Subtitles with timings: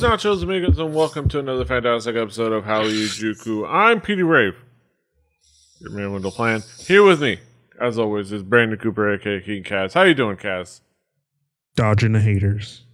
[0.00, 3.68] Buenos nachos, amigos, and welcome to another fantastic episode of Howdy Juku.
[3.68, 4.54] I'm Petey Rave,
[5.78, 6.62] your man Wendell Plan.
[6.78, 7.38] Here with me,
[7.78, 9.92] as always, is Brandon Cooper, aka King Cass.
[9.92, 10.80] How you doing, Cass?
[11.76, 12.84] dodging the haters.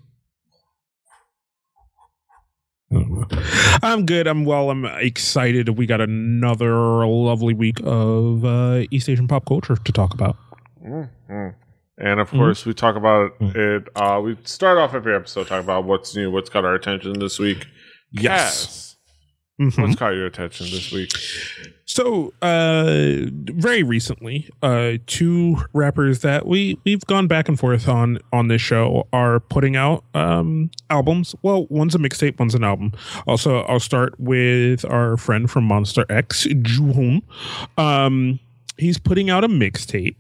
[2.91, 4.27] I'm good.
[4.27, 4.71] I'm well.
[4.71, 5.79] I'm excited.
[5.79, 10.37] We got another lovely week of uh, East Asian pop culture to talk about.
[10.85, 11.51] Mm-hmm.
[11.99, 13.89] And of course, we talk about it.
[13.97, 17.39] Uh, we start off every episode talking about what's new, what's got our attention this
[17.39, 17.67] week.
[18.11, 18.27] Yes.
[18.29, 18.97] Cass,
[19.59, 19.83] Mhm.
[19.83, 21.11] what's caught your attention this week?
[21.87, 28.19] So, uh, very recently, uh, two rappers that we we've gone back and forth on
[28.33, 31.35] on this show are putting out um albums.
[31.43, 32.93] Well, one's a mixtape, one's an album.
[33.27, 37.23] Also, I'll start with our friend from Monsta X, Jooheon.
[37.79, 38.39] Um,
[38.77, 40.17] he's putting out a mixtape.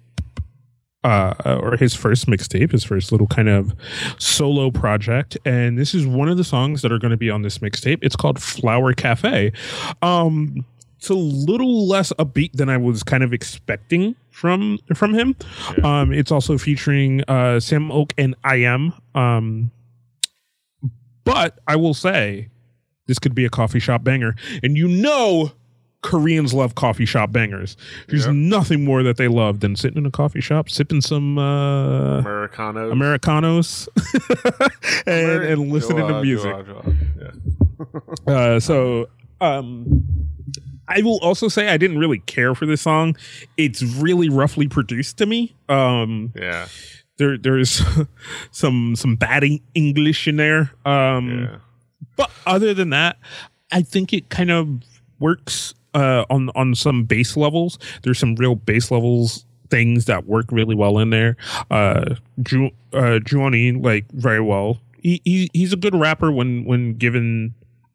[1.07, 3.73] Uh, or his first mixtape, his first little kind of
[4.19, 7.43] solo project, and this is one of the songs that are going to be on
[7.43, 8.01] this mixtape.
[8.03, 9.53] It's called Flower Cafe.
[10.03, 10.65] Um,
[10.99, 15.37] it's a little less upbeat than I was kind of expecting from from him.
[15.79, 16.01] Yeah.
[16.01, 18.93] Um, it's also featuring uh, Sam Ock and I.M.
[19.15, 19.71] Um,
[21.23, 22.49] but I will say,
[23.07, 24.34] this could be a coffee shop banger,
[24.65, 25.53] and you know.
[26.07, 27.77] Koreans love coffee shop bangers.
[28.09, 28.33] There's Yeah.
[28.33, 32.91] nothing more that they love than sitting in a coffee shop, sipping some uh, Americano.
[32.91, 33.89] Americanos
[35.07, 36.55] and, and listening to music.
[37.21, 37.31] Yeah.
[38.27, 39.07] Uh, so
[39.43, 40.03] um,
[40.89, 43.17] I will also say I didn't really care for this song.
[43.59, 45.55] It's really roughly produced to me.
[45.69, 46.69] Um, Yeah.
[47.19, 47.83] there there's
[48.50, 49.44] some some bad
[49.75, 50.73] English in there.
[50.87, 51.56] Um, Yeah.
[52.17, 53.19] but other than that,
[53.71, 54.69] I think it kind of
[55.19, 57.79] works uh, on on some base levels.
[58.03, 61.37] There's some real base levels things that work really well in there.
[61.71, 64.79] Uh, Ju- uh, Juani like very well.
[65.01, 67.55] He, he he's a good rapper when when given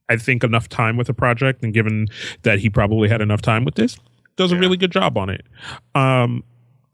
[0.09, 2.07] I think enough time with a project and given
[2.41, 3.97] that he probably had enough time with this,
[4.35, 5.45] does a really good job on it.
[5.95, 6.43] Um,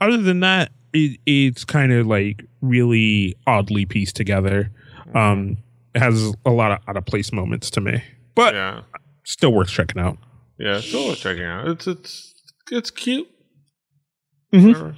[0.01, 4.72] other than that, it, it's kind of like really oddly pieced together.
[5.16, 5.57] Um,
[5.96, 8.03] it has a lot of out of place moments to me,
[8.35, 8.81] but yeah.
[9.23, 10.17] still worth checking out.
[10.59, 11.68] Yeah, it's worth checking out.
[11.68, 12.34] It's it's
[12.72, 13.28] it's cute.
[14.53, 14.95] Mhm.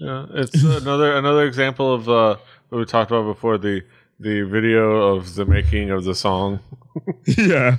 [0.00, 2.36] Yeah, it's another another example of uh,
[2.68, 3.82] what we talked about before the
[4.18, 6.60] the video of the making of the song.
[7.26, 7.76] yeah,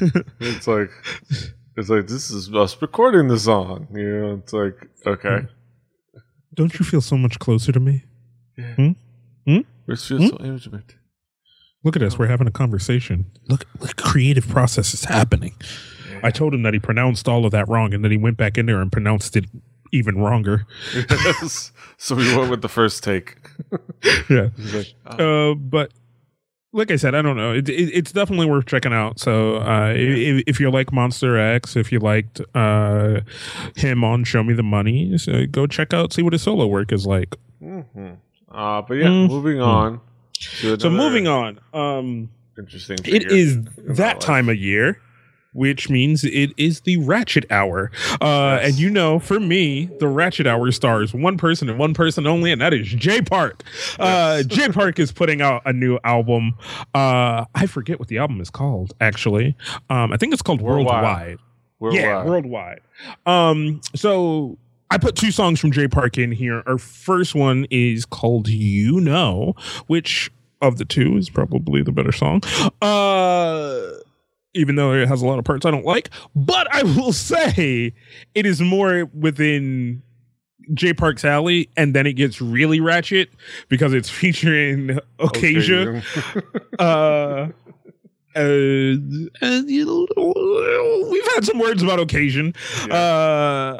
[0.40, 0.90] It's like
[1.76, 3.88] it's like this is us recording the song.
[3.92, 4.76] You know, it's like
[5.06, 5.46] okay,
[6.54, 8.04] don't you feel so much closer to me?
[8.56, 8.74] yeah.
[8.74, 8.90] Hmm?
[9.46, 9.58] Hmm?
[9.86, 10.94] This feels so intimate.
[11.82, 13.26] Look at us, we're having a conversation.
[13.48, 15.54] Look, the creative process is happening.
[16.24, 18.58] I told him that he pronounced all of that wrong, and then he went back
[18.58, 19.44] in there and pronounced it
[19.92, 20.66] even wronger.
[20.94, 21.70] Yes.
[21.98, 23.36] so we went with the first take.
[24.28, 24.48] Yeah.
[24.72, 25.92] Like, oh, Uh, but
[26.72, 27.52] like I said, I don't know.
[27.52, 29.20] It, it, it's definitely worth checking out.
[29.20, 33.20] So uh, if, if you like Monsta X, if you liked uh,
[33.76, 36.90] him on Show Me the Money, so go check out, see what his solo work
[36.92, 37.36] is like.
[37.62, 38.16] mhm.
[38.50, 39.28] uh, but yeah, Mhm.
[39.28, 40.00] moving on.
[40.40, 42.98] So moving on, um, Interesting.
[43.04, 43.64] It is
[43.96, 44.18] that life.
[44.18, 45.00] time of year.
[45.54, 47.90] Which means it is the Ratchet Hour.
[48.20, 48.70] Uh, Yes.
[48.70, 52.52] And you know, for me, the Ratchet Hour stars one person and one person only,
[52.52, 53.62] and that is Jay Park.
[53.98, 54.46] Uh, Yes.
[54.48, 56.54] Jay Park is putting out a new album.
[56.94, 59.56] Uh, I forget what the album is called, actually.
[59.88, 61.38] Um, I think it's called Worldwide.
[61.78, 62.00] Worldwide.
[62.02, 62.80] Yeah, Worldwide.
[63.26, 63.50] worldwide.
[63.50, 64.58] Um, so
[64.90, 66.62] I put two songs from Jay Park in here.
[66.66, 69.54] Our first one is called You Know,
[69.86, 70.30] which
[70.62, 72.40] of the two is probably the better song.
[72.80, 73.82] Uh
[74.54, 77.92] even though it has a lot of parts I don't like, but I will say
[78.34, 80.02] it is more within
[80.72, 83.30] Jay Park's alley, and then it gets really ratchet
[83.68, 86.02] because it's featuring Okasian
[86.78, 87.48] uh,
[88.36, 89.84] uh, and, you
[90.16, 92.56] know, we've had some words about Okasian
[92.90, 93.78] uh,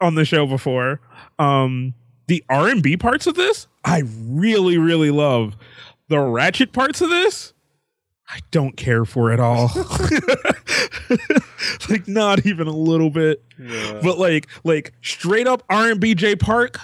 [0.00, 1.00] on the show before.
[1.38, 1.94] Um,
[2.26, 5.56] the R and B parts of this, I really, really love.
[6.08, 7.54] The ratchet parts of this,
[8.30, 9.70] I don't care for it all.
[11.88, 13.42] like not even a little bit.
[13.58, 14.00] Yeah.
[14.02, 16.78] But like, like straight up R and B Jay Park.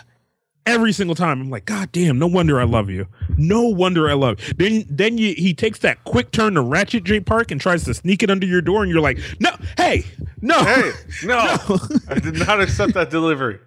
[0.67, 2.19] Every single time, I'm like, God damn!
[2.19, 3.07] No wonder I love you.
[3.37, 4.41] No wonder I love.
[4.41, 4.55] You.
[4.55, 7.93] Then, then you, he takes that quick turn to Ratchet Jay Park and tries to
[7.93, 10.07] sneak it under your door, and you're like, No, hey,
[10.41, 10.93] no, hey,
[11.25, 11.37] no,
[11.69, 11.79] No.
[12.09, 13.59] I did not accept that delivery.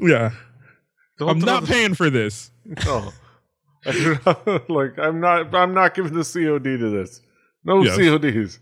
[0.00, 0.30] yeah,
[1.18, 2.52] Don't I'm not the- paying for this.
[2.86, 3.10] No.
[3.86, 5.54] I do not- like I'm not.
[5.54, 7.20] I'm not giving the COD to this.
[7.64, 7.96] No Yes.
[7.96, 8.58] CODs.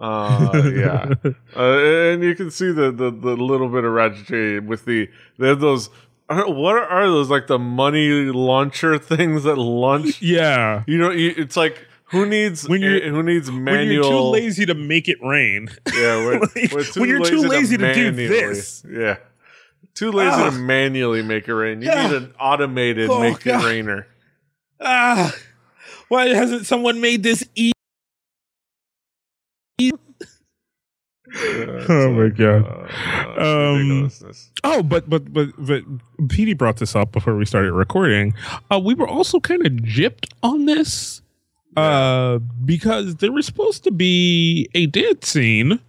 [0.00, 1.14] Uh, yeah,
[1.56, 5.08] uh, and you can see the, the the little bit of Ratchet with the
[5.38, 5.90] they have those.
[6.28, 10.20] What are those like the money launcher things that launch?
[10.22, 13.92] yeah, You know, it's like Who needs When you're- eh, who needs when manual?
[13.92, 15.68] you're too lazy to make it rain.
[15.94, 18.84] Yeah, we're, Like, we're too when you're too lazy to do this.
[18.90, 19.18] Yeah,
[19.94, 20.52] too lazy Ugh.
[20.52, 21.82] to manually make it rain.
[21.82, 22.06] You Yeah.
[22.08, 23.62] need an automated Oh, make God.
[23.62, 24.06] it rainer.
[24.84, 25.34] Ah,
[26.08, 27.72] why hasn't someone made this e?
[31.88, 32.66] Oh my God.
[33.38, 34.10] Uh, Um.
[34.64, 35.82] Oh, but but but but
[36.28, 38.34] Petey brought this up before we started recording.
[38.70, 41.22] Uh, we were also kind of gypped on this,
[41.76, 45.80] uh, because there was supposed to be a dance scene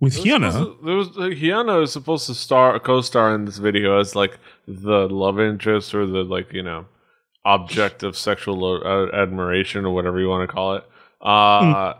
[0.00, 0.64] with There was Hyuna.
[0.64, 4.38] to- There was uh, Hyuna is supposed to star co-star in this video as like
[4.68, 6.84] the love interest or the like you know
[7.44, 10.84] object of sexual lo- uh, admiration or whatever you want to call it.
[11.20, 11.94] Uh,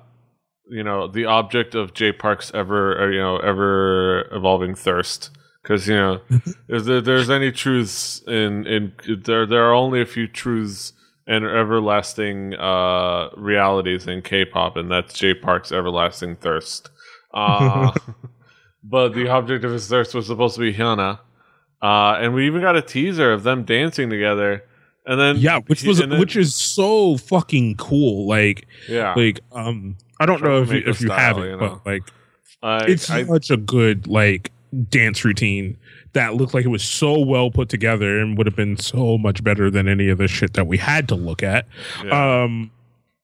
[0.69, 5.31] You know, the object of Jay Park's ever or, you know ever evolving thirst.
[5.63, 6.21] Because you know,
[6.69, 8.93] if there, there's any truths in in
[9.25, 10.93] there, there are only a few truths
[11.27, 16.91] and everlasting uh, realities in K-pop, and that's Jay Park's everlasting thirst.
[17.35, 17.93] Uh,
[18.83, 21.21] but the object of his thirst was supposed to be Hyuna.
[21.81, 24.65] Uh, and we even got a teaser of them dancing together.
[25.07, 28.27] And then Yeah, which was then- which is so fucking cool.
[28.29, 31.57] Like yeah, like um, I don't know if you, if you style, have it, you
[31.57, 31.81] know.
[31.85, 32.03] but like
[32.63, 34.53] I, it's I, such a good like
[34.89, 35.77] dance routine
[36.13, 39.43] that looked like it was so well put together and would have been so much
[39.43, 41.67] better than any of the shit that we had to look at.
[42.05, 42.43] yeah.
[42.45, 42.71] Um,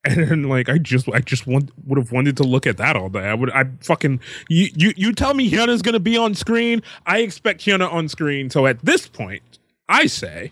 [0.05, 2.97] and then, like I just I just want would have wanted to look at that
[2.97, 3.21] all day.
[3.29, 6.83] I would I fucking you you you tell me Hyuna's gonna be on screen.
[7.07, 8.49] I expect Hyuna on screen.
[8.51, 9.43] So at this point,
[9.89, 10.51] I say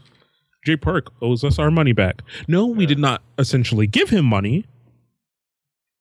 [0.67, 2.23] Jay Park owes us our money back.
[2.49, 4.67] No, we did not essentially give him money,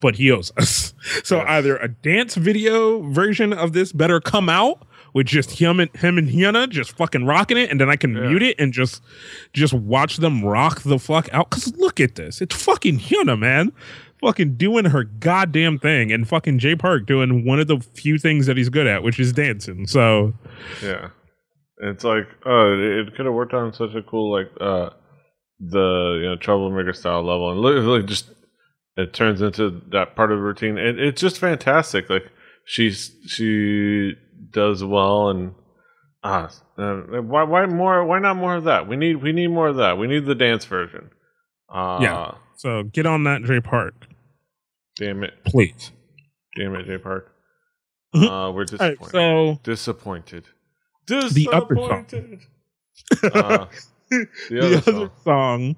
[0.02, 0.94] but he owes us.
[1.24, 1.46] So Yes.
[1.48, 6.18] either a dance video version of this better come out with just him and him
[6.18, 8.22] and Hyuna just fucking rocking it, and then I can Yeah.
[8.28, 9.04] mute it and just
[9.54, 11.52] just watch them rock the fuck out.
[11.52, 13.72] Cause look at this, it's fucking Hyuna, man,
[14.20, 18.48] fucking doing her goddamn thing, and fucking Jay Park doing one of the few things
[18.48, 19.86] that he's good at, which is dancing.
[19.86, 20.34] So
[20.84, 21.10] Yeah.
[21.80, 24.92] It's like, oh, it, it could have worked on such a cool, like, uh,
[25.60, 27.52] the, you know, troublemaker style level.
[27.52, 28.30] And literally just,
[28.98, 30.78] it turns into that part of the routine.
[30.78, 32.10] And it's just fantastic.
[32.10, 32.28] Like,
[32.66, 34.14] she's, she
[34.52, 35.54] does well and,
[36.24, 38.88] ah, uh, why, why more, why not more of that?
[38.88, 39.98] We need, we need more of that.
[39.98, 41.10] We need the dance version.
[41.70, 42.32] Uh, Yeah.
[42.56, 44.08] so get on that, Jay Park,
[44.98, 45.34] Damn it.
[45.46, 45.92] please.
[46.56, 47.32] Damn it, Jay Park.
[48.16, 49.02] Uh, we're disappointed.
[49.02, 50.46] right, so disappointed.
[51.08, 52.06] The other song.
[53.24, 53.66] Uh,
[54.10, 55.12] the the other other song.
[55.24, 55.76] song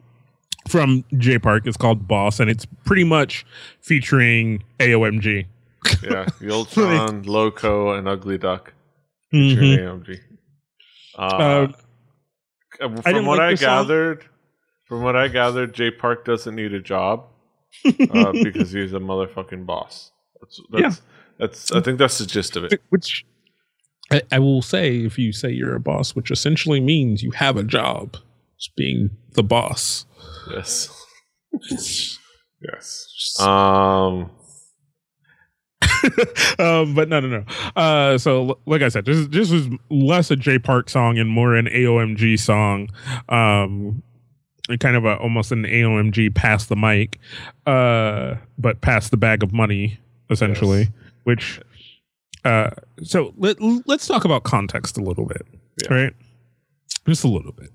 [0.67, 3.45] from Jay Park is called Boss, and it's pretty much
[3.81, 5.45] featuring AOMG.
[6.03, 8.73] Yeah, Yultron, Loco, and Ugly Duck.
[9.33, 9.49] Mhm.
[9.55, 10.19] featuring AMG.
[11.17, 11.67] Uh,
[12.79, 13.67] Uh, from didn't what like I the song.
[13.87, 14.25] gathered,
[14.85, 17.25] from what I gathered, Jay Park doesn't need a job
[17.85, 20.11] uh, because he's a motherfucking boss.
[20.41, 21.01] That's, that's,
[21.39, 22.81] that's I think that's the gist of it.
[22.89, 23.25] Which
[24.11, 27.57] I, I will say, if you say you're a boss, which essentially means you have
[27.57, 28.17] a job,
[28.55, 30.05] it's being the boss.
[30.51, 30.89] Yes.
[32.59, 33.39] Yes.
[33.39, 34.31] Um.
[36.59, 37.43] um, but no, no, no.
[37.75, 41.55] Uh, so, like I said, this this was less a Jay Park song and more
[41.55, 42.89] an AOMG song.
[43.29, 44.01] Um,
[44.69, 47.19] and kind of a almost an AOMG pass the mic,
[47.65, 49.99] uh, but pass the bag of money
[50.29, 50.79] essentially.
[50.79, 50.89] Yes.
[51.23, 51.61] Which,
[52.45, 52.69] uh,
[53.03, 55.41] so let let's talk about context a little bit,
[55.83, 55.93] Yeah.
[55.93, 56.13] right?
[57.07, 57.69] Just a little bit.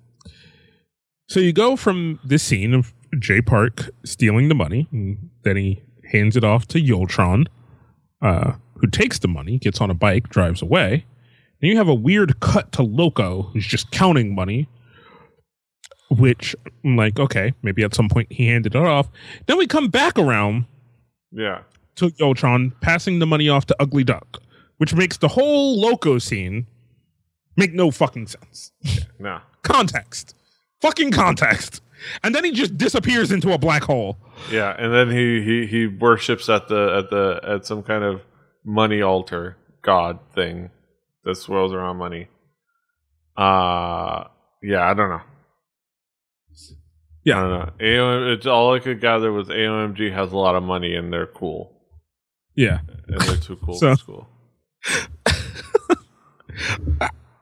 [1.28, 5.82] So you go from this scene of Jay Park stealing the money, and then he
[6.10, 7.46] hands it off to Yultron,
[8.20, 11.06] uh, who takes the money, gets on a bike, drives away.
[11.60, 14.68] Then you have a weird cut to Loco, who's just counting money,
[16.10, 16.54] which
[16.84, 19.08] I'm like, okay, maybe at some point he handed it off.
[19.46, 20.66] Then we come back around
[21.30, 21.60] Yeah.
[21.96, 24.41] to Yultron passing the money off to Ugly Duck,
[24.82, 26.66] which makes the whole Loco scene
[27.56, 28.72] make no fucking sense.
[29.20, 29.38] No.
[29.62, 30.34] Context.
[30.80, 31.80] Fucking context.
[32.24, 34.18] And then he just disappears into a black hole.
[34.50, 38.22] Yeah, and then he, he he worships at the at the at some kind of
[38.64, 40.70] money altar god thing
[41.22, 42.26] that swirls around money.
[43.36, 44.24] Uh
[44.64, 45.20] yeah, I don't know.
[47.22, 47.38] Yeah.
[47.38, 47.72] I don't know.
[47.78, 51.28] AOM, it's all I could gather was AOMG has a lot of money and they're
[51.28, 51.70] cool.
[52.56, 52.80] Yeah.
[53.06, 54.28] And they're too cool So- for school.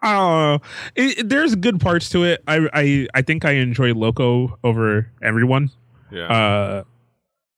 [0.03, 0.61] I don't know.
[0.97, 2.43] It, there's good parts to it.
[2.49, 5.71] I, I I think I enjoy Loco over everyone.
[6.11, 6.27] Yeah.
[6.27, 6.85] Uh,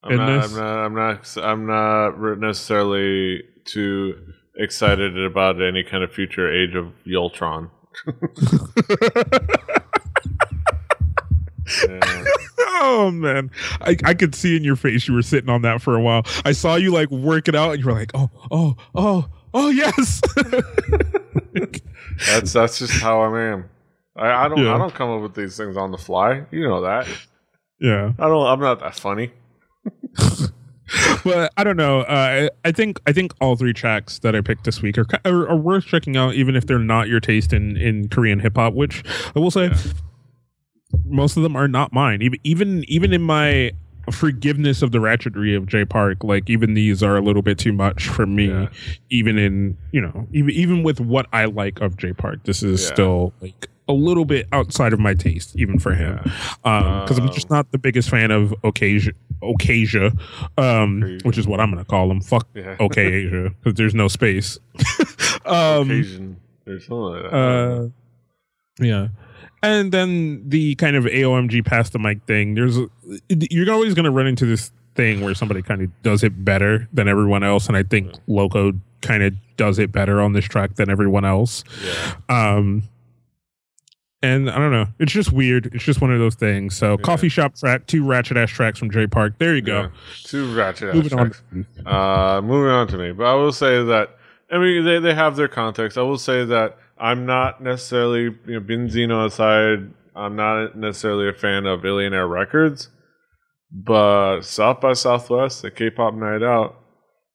[0.03, 6.13] I'm not, I'm not I'm not I'm not necessarily too excited about any kind of
[6.13, 7.71] future age of Yultron.
[11.89, 12.01] Yeah.
[12.59, 15.81] oh oh man, I, I could see in your face you were sitting on that
[15.81, 16.25] for a while.
[16.45, 19.69] I saw you like work it out, and you were like, oh, oh, oh, oh,
[19.71, 20.21] yes.
[22.27, 23.69] that's that's just how I am.
[24.17, 24.75] I, I don't Yeah.
[24.75, 26.45] I don't come up with these things on the fly.
[26.51, 27.07] You know that.
[27.81, 28.47] yeah, I don't.
[28.47, 29.33] I'm not that funny.
[31.25, 32.01] but I don't know.
[32.03, 35.07] Uh, I, I think I think all three tracks that I picked this week are,
[35.25, 38.57] are are worth checking out, even if they're not your taste in in Korean hip
[38.57, 38.75] hop.
[38.75, 39.03] Which
[39.35, 39.77] I will say, Yeah.
[41.07, 42.23] most of them are not mine.
[42.23, 43.73] Even even even in my
[44.11, 47.73] forgiveness of the ratchetry of Jay Park, like even these are a little bit too
[47.73, 48.49] much for me.
[48.49, 48.69] Yeah.
[49.11, 52.83] Even in you know even even with what I like of Jay Park, this is
[52.83, 52.93] Yeah.
[52.95, 56.19] still like a little bit outside of my taste, even for him.
[56.63, 59.13] Because I'm just Um, not the biggest fan of Okasian.
[59.43, 60.17] Ocasia,
[60.57, 62.21] um, which is what I'm gonna call him.
[62.21, 62.77] Fuck Yeah.
[62.81, 64.57] okay Asia, because there's no space.
[65.45, 67.33] um, Okasian or something like that.
[67.35, 67.89] uh,
[68.81, 69.09] yeah.
[69.63, 72.55] And then the kind of AOMG pass the mic thing.
[72.55, 72.79] There's
[73.29, 76.89] you're always going to run into this thing where somebody kind of does it better
[76.93, 80.75] than everyone else, and I think Loco kind of does it better on this track
[80.77, 81.65] than everyone else.
[81.85, 82.15] yeah.
[82.29, 82.85] Um,
[84.25, 84.87] and I don't know.
[85.01, 85.67] It's just weird.
[85.75, 86.77] It's just one of those things.
[86.77, 89.35] So, coffee shop track, two ratchet ass tracks from Jay Park.
[89.39, 89.81] There you go.
[89.83, 89.89] Yeah.
[90.23, 91.33] Two ratchet ass Moving on.
[91.85, 94.17] Uh, moving on to me, but I will say that
[94.51, 95.99] I mean they, they have their context.
[95.99, 99.93] I will say that I'm not necessarily you know Beenzino aside.
[100.15, 102.91] I'm not necessarily a fan of Illionaire Records,
[103.73, 106.77] but South by Southwest, the K-pop night out.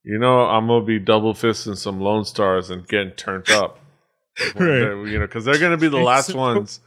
[0.05, 3.79] You know, I'm gonna be double fisting some Lone Stars and getting turned up.
[4.55, 4.93] Right.
[5.09, 6.79] You know, because they're gonna be the last ones.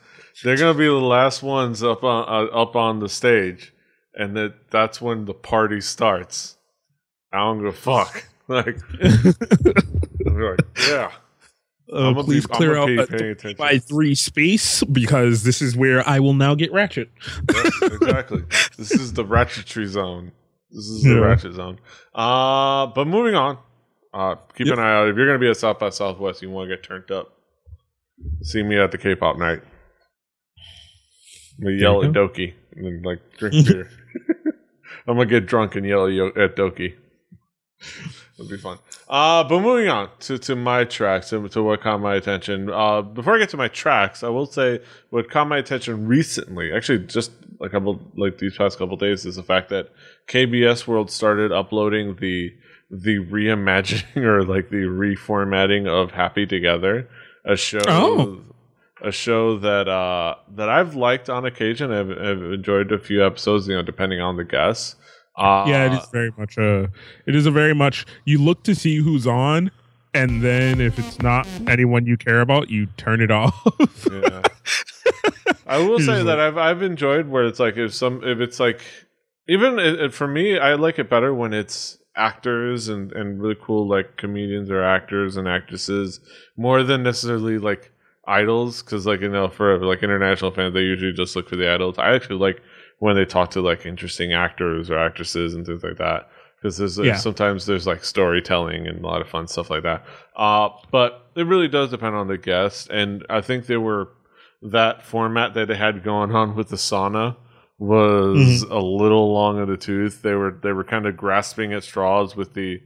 [0.44, 3.74] They're gonna be the last ones up on uh, up on the stage,
[4.14, 6.56] and that that's when the party starts.
[7.32, 8.26] I don't give a fuck.
[8.50, 8.78] Like,
[10.24, 11.12] like yeah,
[11.92, 16.06] Uh, please be- clear out be a three by three space because this is where
[16.08, 17.10] I will now get ratchet.
[17.82, 18.42] Exactly.
[18.76, 20.32] this is the ratchetry zone.
[20.70, 21.16] This is the Yeah.
[21.20, 21.78] ratchet zone.
[22.14, 23.58] Uh, but moving on.
[24.14, 24.78] Uh, keep Yep.
[24.78, 25.08] an eye out.
[25.08, 27.32] If you're going to be at South by Southwest, you want to get turned up.
[28.42, 29.62] See me at the K-pop night.
[31.58, 33.88] I'm gonna yell at Dok2 and then like drink beer.
[35.06, 36.94] I'm gonna get drunk and yell at Dok2.
[38.38, 38.78] It'll be fun.
[39.10, 42.70] Uh, but moving on to, to my tracks, to, to what caught my attention.
[42.70, 44.78] Uh, before I get to my tracks, I will say
[45.10, 49.34] what caught my attention recently, actually just a couple like these past couple days, is
[49.34, 49.90] the fact that
[50.28, 52.54] KBS World started uploading the
[52.88, 57.08] the reimagining or like the reformatting of Happy Together,
[57.44, 57.80] a show.
[57.88, 58.42] Oh.
[59.02, 61.90] A show that uh, that I've liked on occasion.
[61.90, 64.94] I've, I've enjoyed a few episodes, you know, depending on the guests.
[65.36, 66.90] Uh, yeah, it is very much a.
[67.26, 68.04] It is a very much.
[68.24, 69.70] You look to see who's on,
[70.12, 73.54] and then if it's not anyone you care about, you turn it off.
[74.10, 74.42] yeah.
[75.66, 78.40] I will He's say like- that I've I've enjoyed where it's like if some if
[78.40, 78.80] it's like
[79.48, 83.56] even it, it- for me I like it better when it's actors and and really
[83.62, 86.20] cool like comedians or actors and actresses
[86.56, 87.92] more than necessarily like
[88.26, 91.72] idols because like you know for like international fans they usually just look for the
[91.72, 91.96] idols.
[91.98, 92.60] I actually like
[93.00, 96.96] when they talk to like interesting actors or actresses and things like that because there's
[96.98, 97.16] Yeah.
[97.16, 100.04] sometimes there's like storytelling and a lot of fun stuff like that.
[100.36, 104.08] Uh, but it really does depend on the guest, and I think they were
[104.62, 107.36] that format that they had going on with the sauna
[107.78, 110.20] was a little long of the tooth.
[110.20, 112.82] They were they were kind of grasping at straws with the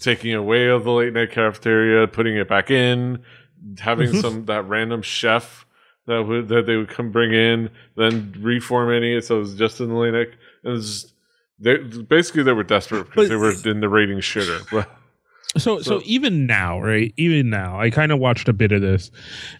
[0.00, 3.24] taking away of the late night cafeteria, putting it back in,
[3.80, 5.65] having some that random chef
[6.06, 9.80] that would that they would come bring in, then reformatting it so it was just
[9.80, 10.14] in the late.
[10.14, 10.28] It
[10.64, 11.12] was
[11.58, 14.64] they basically they were desperate because But- they were in the rating shitter.
[14.70, 14.88] But
[15.60, 17.14] So, so, even now, right?
[17.16, 19.10] Even now, I kind of watched a bit of this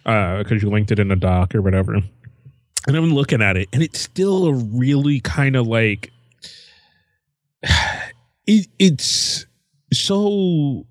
[0.05, 2.03] uh, because you linked it in a doc or whatever, and
[2.95, 6.11] I'm looking at it, and it's still a really kind of like
[8.45, 9.45] it, it's
[9.91, 10.85] so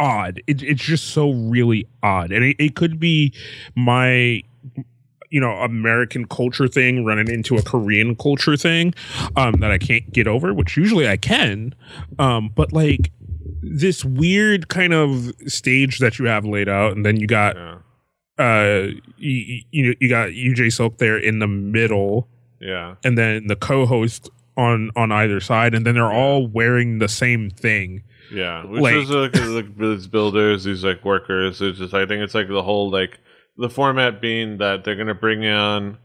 [0.00, 0.42] odd.
[0.46, 3.32] It, it's just so really odd, and it, it could be
[3.76, 4.42] my
[5.30, 8.94] you know American culture thing running into a Korean culture thing
[9.36, 11.74] um, that I can't get over, which usually I can,
[12.18, 13.10] um, but like
[13.62, 17.78] this weird kind of stage that you have laid out, and then you got yeah,
[18.38, 18.88] uh
[19.18, 22.28] you, you know you got Yoo Jae-suk there in the middle,
[22.60, 27.08] yeah, and then the co-host on on either side, and then they're all wearing the
[27.08, 28.02] same thing.
[28.32, 28.64] yeah.
[28.66, 31.62] Which Like- is like, like these builders, these like workers.
[31.62, 33.18] It's just I think it's like the whole like
[33.56, 35.98] the format being that they're gonna bring on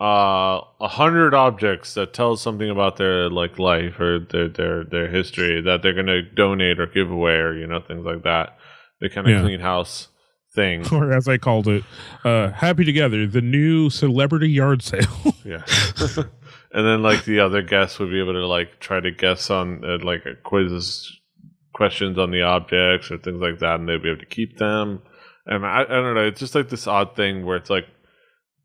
[0.00, 5.08] uh a hundred objects that tell something about their like life or their their their
[5.08, 8.56] history that they're gonna donate or give away or you know things like that.
[9.00, 9.42] The kind of Yeah.
[9.42, 10.08] clean house
[10.54, 10.84] thing.
[10.92, 11.82] Or as I called it,
[12.24, 15.02] uh Happy Together, the new celebrity yard sale.
[15.44, 15.62] Yeah.
[16.72, 19.82] and then like the other guests would be able to like try to guess on
[19.84, 21.10] uh, like quizzes
[21.72, 25.00] questions on the objects or things like that, and they'd be able to keep them.
[25.48, 27.86] And I, I don't know, it's just like this odd thing where it's like,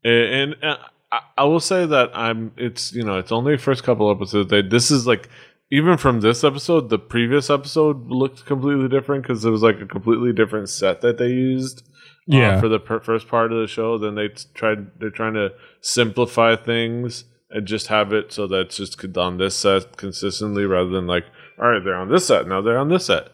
[0.03, 0.77] and, and
[1.11, 2.51] I, I will say that I'm.
[2.57, 4.49] It's you know, it's only the first couple episodes.
[4.49, 5.29] They, this is like
[5.71, 9.85] even from this episode, the previous episode looked completely different because it was like a
[9.85, 11.79] completely different set that they used.
[11.79, 12.59] uh, Yeah.
[12.59, 13.97] for the per- first part of the show.
[13.97, 14.99] Then they t- tried.
[14.99, 19.55] They're trying to simplify things and just have it so that it's just on this
[19.55, 21.25] set consistently, rather than like,
[21.61, 22.61] all right, they're on this set now.
[22.61, 23.29] They're on this set.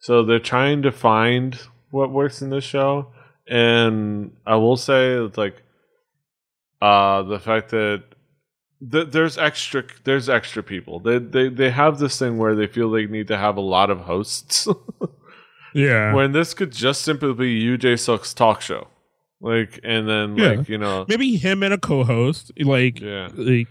[0.00, 1.58] So they're trying to find
[1.94, 3.12] what works in this show,
[3.48, 5.56] and I will say it's like,
[6.82, 8.02] uh, the fact that
[8.92, 11.00] th- there's extra there's extra people.
[11.00, 13.90] They they they have this thing where they feel they need to have a lot
[13.90, 14.66] of hosts.
[15.76, 16.14] Yeah.
[16.14, 18.86] when this could just simply be Yoo Jae-suk's talk show.
[19.40, 20.50] Like and then Yeah.
[20.58, 23.28] like, you know Maybe him and a co-host, like, Yeah.
[23.34, 23.66] like,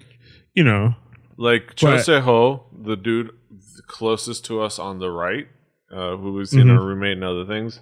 [0.53, 0.95] you know,
[1.37, 3.31] like Jo Se-ho, the dude
[3.87, 5.47] closest to us on the right,
[5.95, 6.85] uh, who was you know Mhm.
[6.87, 7.79] roommate and other things.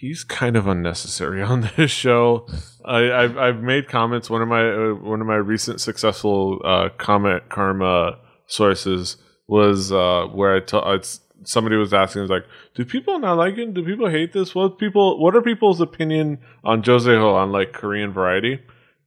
[0.00, 2.46] He's kind of unnecessary on this show.
[2.84, 4.30] I, I've I've made comments.
[4.30, 9.16] One of my uh, one of my recent successful uh, comment karma sources
[9.48, 13.56] was uh, where I told it's somebody was asking was like, do people not like
[13.56, 13.72] him?
[13.72, 14.54] Do people hate this?
[14.54, 15.20] What people?
[15.20, 18.60] What are people's opinion on Jo Se-ho on like Korean variety?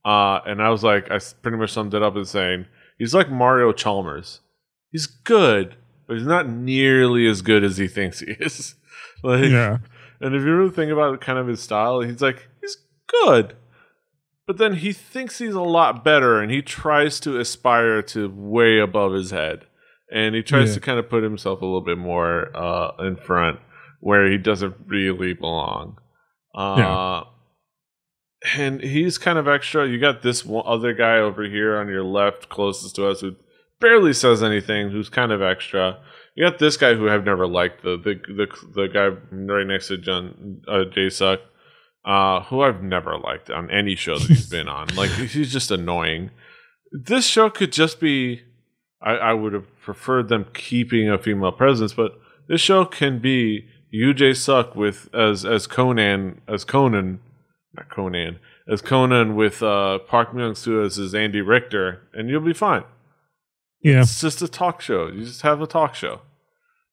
[0.03, 2.65] Uh, and I was like, I pretty much summed it up as saying
[2.97, 4.41] he's like Mario Chalmers.
[4.91, 5.75] He's good,
[6.07, 8.75] but he's not nearly as good as he thinks he is.
[9.23, 9.77] like, yeah,
[10.21, 12.77] and if you really think about kind of his style, he's like he's
[13.25, 13.55] good,
[14.47, 18.79] but then he thinks he's a lot better, and he tries to aspire to way
[18.79, 19.65] above his head,
[20.11, 20.73] and he tries Yeah.
[20.75, 23.59] to kind of put himself a little bit more uh, in front
[23.99, 25.97] where he doesn't really belong.
[26.55, 27.23] Uh, Yeah.
[28.57, 29.87] And he's kind of extra.
[29.87, 33.35] You got this other guy over here on your left, closest to us, who
[33.79, 35.99] barely says anything, who's kind of extra.
[36.35, 39.87] You got this guy who I've never liked, the the the, the guy right next
[39.89, 41.41] to John uh, Jae-suk,
[42.05, 44.87] uh, who I've never liked on any show that he's been on.
[44.95, 46.31] Like he's just annoying.
[46.91, 48.41] This show could just be.
[49.01, 53.67] I, I would have preferred them keeping a female presence, but this show can be
[53.89, 57.19] Yoo Jae-suk with as as Conan as Conan,
[57.75, 58.39] not Conan
[58.71, 62.83] as Conan with uh, Park Myung Soo as his Andy Richter, and you'll be fine.
[63.81, 64.01] Yeah.
[64.01, 65.07] It's just a talk show.
[65.07, 66.21] You just have a talk show.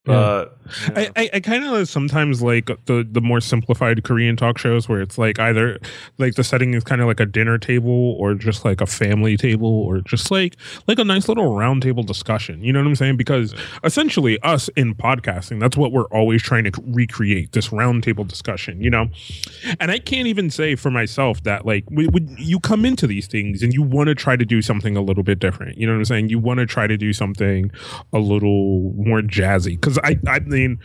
[0.08, 0.14] Yeah.
[0.14, 0.58] But
[0.96, 1.10] yeah.
[1.16, 5.00] I, I, I kind of sometimes like the the more simplified Korean talk shows where
[5.00, 5.78] it's like either
[6.18, 9.36] like the setting is kind of like a dinner table or just like a family
[9.36, 12.62] table or just like like a nice little round table discussion.
[12.62, 13.16] You know what I'm saying?
[13.16, 18.24] Because essentially us in podcasting, that's what we're always trying to recreate this round table
[18.24, 18.80] discussion.
[18.82, 19.08] You know,
[19.80, 23.26] and I can't even say for myself that like we would you come into these
[23.26, 25.78] things and you want to try to do something a little bit different.
[25.78, 26.28] You know what I'm saying?
[26.28, 27.70] You want to try to do something
[28.12, 30.80] a little more jazzy because I I mean.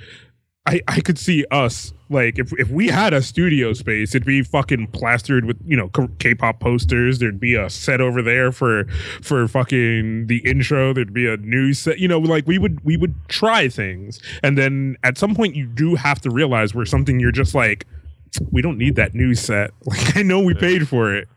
[0.65, 4.43] I, I could see us like if, if we had a studio space, it'd be
[4.43, 7.19] fucking plastered with you know K-pop posters.
[7.19, 8.86] There'd be a set over there for
[9.21, 10.93] for fucking the intro.
[10.93, 11.99] There'd be a new set.
[11.99, 15.65] You know, like we would we would try things, and then at some point you
[15.65, 17.86] do have to realize where something you're just like,
[18.52, 19.71] we don't need that new set.
[19.86, 21.28] Like I know we paid for it,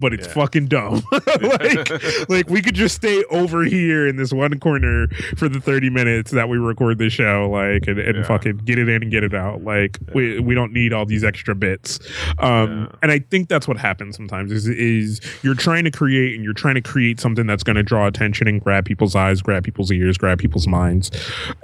[0.00, 0.32] but it's Yeah.
[0.34, 1.02] fucking dumb.
[1.42, 5.90] like like we could just stay over here in this one corner for the 30
[5.90, 8.22] minutes that we record the show like and, and Yeah.
[8.24, 11.24] fucking get it in and get it out like we we don't need all these
[11.24, 11.98] extra bits
[12.38, 12.96] um Yeah.
[13.02, 16.52] and i think that's what happens sometimes is is you're trying to create and you're
[16.54, 19.90] trying to create something that's going to draw attention and grab people's eyes grab people's
[19.90, 21.10] ears grab people's minds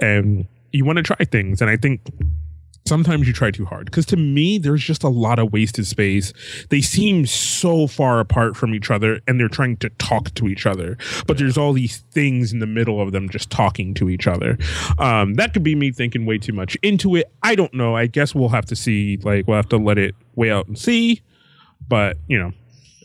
[0.01, 2.01] and you want to try things and i think
[2.85, 3.85] sometimes you try too hard.
[3.85, 6.31] Because to me there's just a lot of wasted space.
[6.69, 10.65] They seem so far apart from each other and they're trying to talk to each
[10.65, 10.97] other.
[11.25, 14.57] But there's all these things in the middle of them just talking to each other.
[14.99, 17.29] Um, that could be me thinking way too much into it.
[17.43, 17.95] I don't know.
[17.95, 19.17] I guess we'll have to see.
[19.17, 21.21] Like we'll have to let it weigh out and see.
[21.87, 22.53] But you know.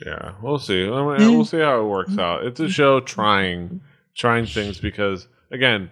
[0.05, 0.85] Yeah, we'll see.
[0.85, 1.31] I mean, Mm.
[1.37, 2.45] We'll see how it works out.
[2.45, 3.81] It's a show trying
[4.15, 5.91] trying things because again,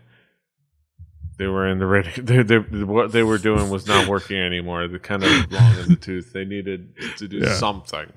[1.41, 2.11] they were in the ready.
[2.23, 4.87] They, they, what they were doing was not working anymore.
[4.87, 6.33] They're kind of long in the tooth.
[6.35, 7.55] They needed to do Yeah.
[7.55, 8.13] something.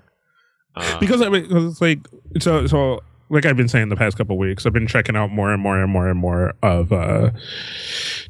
[0.76, 2.00] Uh, because I mean, 'cause it's like
[2.40, 5.54] so so like I've been saying the past couple weeks, I've been checking out more
[5.54, 7.32] and more and more and more of uh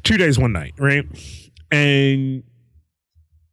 [0.04, 1.04] two days one night, right?
[1.72, 2.44] And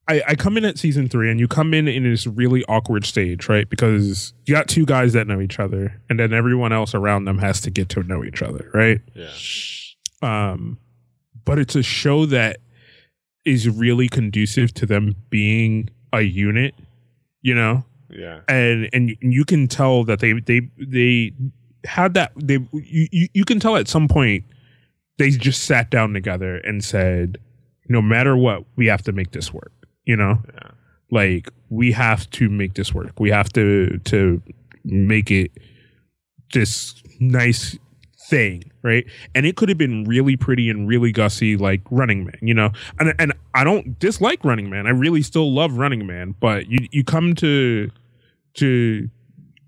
[0.08, 3.06] I, I come in at season three and you come in in this really awkward
[3.06, 3.70] stage, right?
[3.70, 7.38] Because you got two guys that know each other, and then everyone else around them
[7.40, 9.00] has to get to know each other, right?
[9.16, 9.32] yeah,
[10.22, 10.78] um
[11.46, 12.58] but it's a show that
[13.46, 16.76] is really conducive to them being a unit
[17.42, 17.84] you know?
[18.10, 21.32] Yeah, and and you can tell that they they they
[21.86, 24.44] had that they you, you can tell at some point
[25.18, 27.38] they just sat down together and said
[27.88, 29.72] no matter what we have to make this work
[30.06, 30.40] you know?
[30.54, 30.72] Yeah.
[31.10, 33.20] like we have to make this work.
[33.20, 34.42] We have to to
[34.84, 35.52] make it
[36.54, 37.78] this nice
[38.32, 39.06] thing right?
[39.36, 42.72] And it could have been really pretty and really gussy like running man you know?
[42.98, 44.88] And and i don't dislike running man.
[44.88, 47.92] I really still love running man but you you come to
[48.56, 49.10] to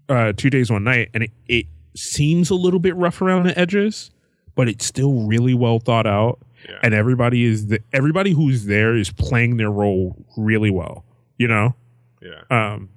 [0.10, 3.60] uh two days one night and it, it seems a little bit rough around the
[3.60, 4.10] edges
[4.56, 6.39] but it's still really well thought out.
[6.69, 6.80] Yeah.
[6.82, 11.04] and everybody is the, everybody who's there is playing their role really well
[11.38, 11.76] you know?
[12.21, 12.41] Yeah.
[12.49, 12.89] um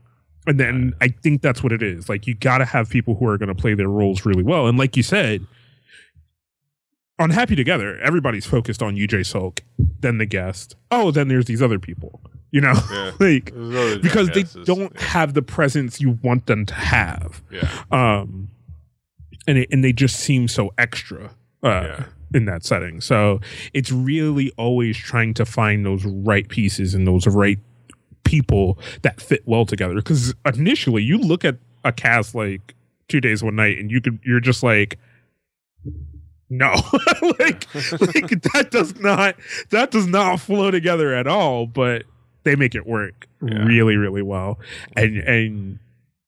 [0.46, 2.08] and then i think that's what it is.
[2.08, 4.68] Like you got to have people who are going to play their roles really well.
[4.68, 5.44] And like you said
[7.18, 9.60] on happy together everybody's focused on Yoo Jae-suk
[10.00, 13.12] then the guest oh then there's these other people you know Yeah.
[13.20, 13.46] like
[14.02, 15.02] because they don't Yeah.
[15.02, 17.68] have the presence you want them to have Yeah.
[17.90, 18.48] um
[19.48, 21.30] and it, and they just seem so extra
[21.62, 22.04] uh Yeah.
[22.34, 23.40] in that setting so
[23.72, 27.58] it's really always trying to find those right pieces and those right
[28.24, 32.74] people that fit well together because initially you look at a cast like
[33.08, 34.98] two days one night and you could you're just like
[36.50, 36.72] no.
[37.38, 39.36] Like like that does not
[39.70, 42.04] that does not flow together at all but
[42.44, 43.64] they make it work Yeah.
[43.64, 44.58] really really well.
[44.96, 45.78] And and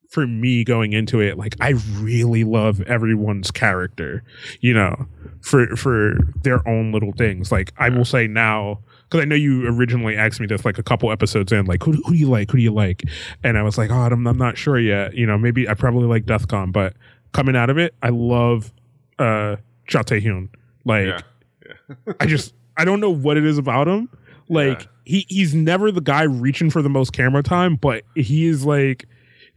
[0.08, 4.22] for me going into it like i really love everyone's character
[4.60, 5.06] you know
[5.42, 7.52] for for their own little things.
[7.52, 10.82] Like i will say now because i know you originally asked me this like a
[10.82, 12.50] couple episodes in like who, who do you like?
[12.50, 13.04] Who do you like?
[13.44, 15.14] And i was like oh I'm, I'm not sure yet.
[15.14, 16.94] You know maybe i probably like Defconn but
[17.32, 18.72] coming out of it i love
[19.18, 19.56] uh
[19.88, 20.48] Cha Tae-hyun.
[20.84, 21.94] like Yeah.
[22.20, 24.08] I just I don't know what it is about him.
[24.48, 24.86] Like Yeah.
[25.04, 29.06] he he's never the guy reaching for the most camera time, but he is like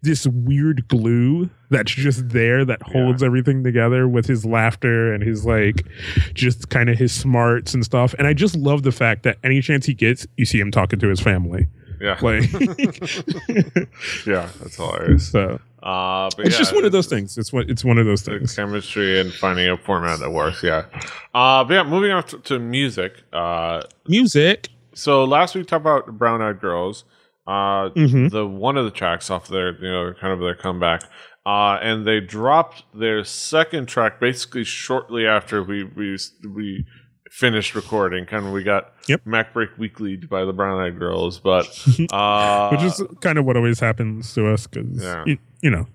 [0.04, 5.46] this weird glue that's just there that holds everything together with his laughter and his
[5.46, 5.86] like
[6.34, 8.16] just kind of his smarts and stuff.
[8.18, 10.98] And I just love the fact that any chance he gets, you see him talking
[11.00, 11.68] to his family.
[12.02, 12.18] Yeah.
[12.22, 12.52] Like
[14.26, 14.50] yeah.
[14.60, 15.30] That's hilarious.
[15.32, 17.38] so Uh, but it's yeah, just one of those things.
[17.38, 18.56] It's one it's one of those things.
[18.56, 20.64] chemistry and finding a format that works.
[20.64, 20.86] Yeah.
[21.34, 23.24] Uh, but yeah, moving on to, to music.
[23.32, 24.70] Uh, Music.
[24.94, 27.04] so last week we talked about Brown Eyed Girls.
[27.48, 28.30] Uh, Mhm.
[28.32, 31.04] the one of the tracks off their you know kind of their comeback.
[31.44, 36.18] Uh, and they dropped their second track basically shortly after we we
[36.56, 36.86] we
[37.32, 38.26] finished recording.
[38.26, 39.22] Kind of we got Yep.
[39.26, 41.66] Mac Break Weekly by the Brown Eyed Girls, but
[42.12, 45.24] uh, Which is kind of what always happens to us because Yeah.
[45.26, 45.88] you, you know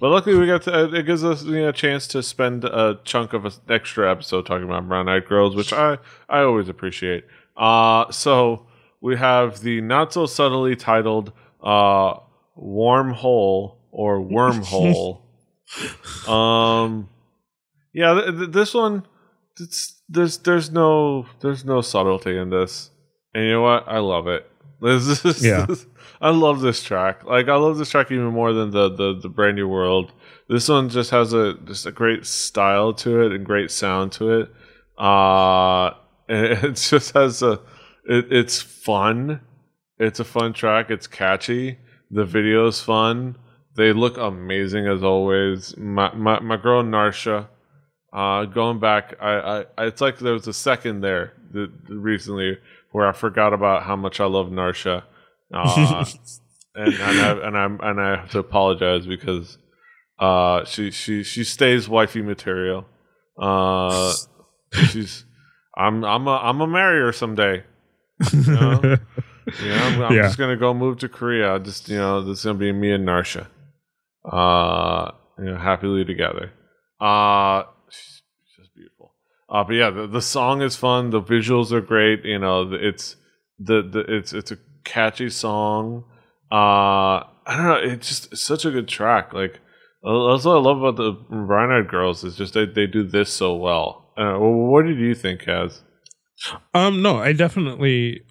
[0.00, 2.64] But luckily, we got to, uh, it gives us you know, a chance to spend
[2.64, 6.68] a chunk of an extra episode talking about brown eyed girls, which I I always
[6.68, 7.24] appreciate.
[7.56, 8.66] Uh, so
[9.00, 11.32] we have the not so subtly titled
[11.62, 12.14] uh,
[12.56, 15.22] "Warm Hole" or "Wormhole."
[16.28, 17.08] um,
[17.92, 19.06] yeah, th- th- this one,
[19.60, 22.90] it's, there's there's no there's no subtlety in this,
[23.34, 23.84] and you know what?
[23.88, 24.50] I love it.
[24.80, 25.66] This is Yeah.
[26.20, 27.24] I love this track.
[27.24, 30.12] Like I love this track even more than the the the brand new world.
[30.48, 34.40] This one just has a just a great style to it and great sound to
[34.40, 34.54] it.
[34.98, 35.90] Uh
[36.28, 37.60] and it just has a
[38.06, 39.40] it, it's fun.
[39.98, 40.90] It's a fun track.
[40.90, 41.78] It's catchy.
[42.10, 43.36] The video's fun.
[43.76, 45.76] They look amazing as always.
[45.78, 47.48] My my, my girl Narsha,
[48.14, 52.58] uh, going back, I, I it's like there was a second there the, the recently
[52.92, 55.02] where I forgot about how much I love Narsha,
[55.52, 56.04] uh,
[56.74, 59.58] and and I and I'm and I have to apologize because
[60.18, 62.86] uh, she she she stays wifey material.
[63.38, 64.12] Uh,
[64.90, 65.24] she's
[65.76, 67.64] I'm I'm a I'm a marry her someday.
[68.32, 68.96] You know?
[69.60, 70.22] Know, I'm, I'm Yeah.
[70.22, 71.58] just gonna go move to Korea.
[71.60, 73.46] Just you know, this is gonna be me and Narsha,
[74.24, 76.50] uh, you know, happily together.
[77.00, 77.64] Uh,
[78.56, 79.14] just beautiful.
[79.48, 81.10] Uh, but yeah, the, the song is fun.
[81.10, 82.24] The visuals are great.
[82.24, 83.16] You know, it's
[83.58, 86.04] the, the it's it's a catchy song.
[86.50, 87.80] Uh, I don't know.
[87.82, 89.32] It's just it's such a good track.
[89.32, 89.60] Like
[90.02, 93.54] that's what I love about the Brown Girls is just they they do this so
[93.54, 94.12] well.
[94.16, 95.80] Uh, what did you think, Kaz?
[96.72, 98.22] Um, no, I definitely,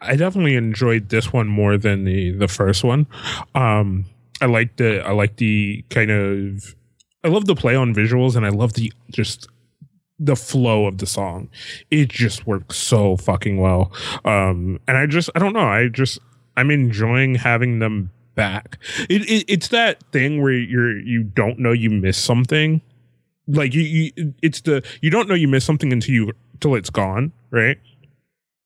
[0.00, 3.06] I definitely enjoyed this one more than the the first one.
[3.54, 4.06] Um,
[4.40, 6.74] I like the I like the kind of
[7.24, 9.48] I love the play on visuals and I love the just
[10.18, 11.48] the flow of the song.
[11.90, 13.92] It just works so fucking well.
[14.24, 15.60] Um, and I just I don't know.
[15.60, 16.18] I just
[16.56, 18.78] I'm enjoying having them back.
[19.08, 22.80] It, it it's that thing where you're you don't know you miss something.
[23.48, 26.90] Like you, you it's the you don't know you miss something until you till it's
[26.90, 27.78] gone, right?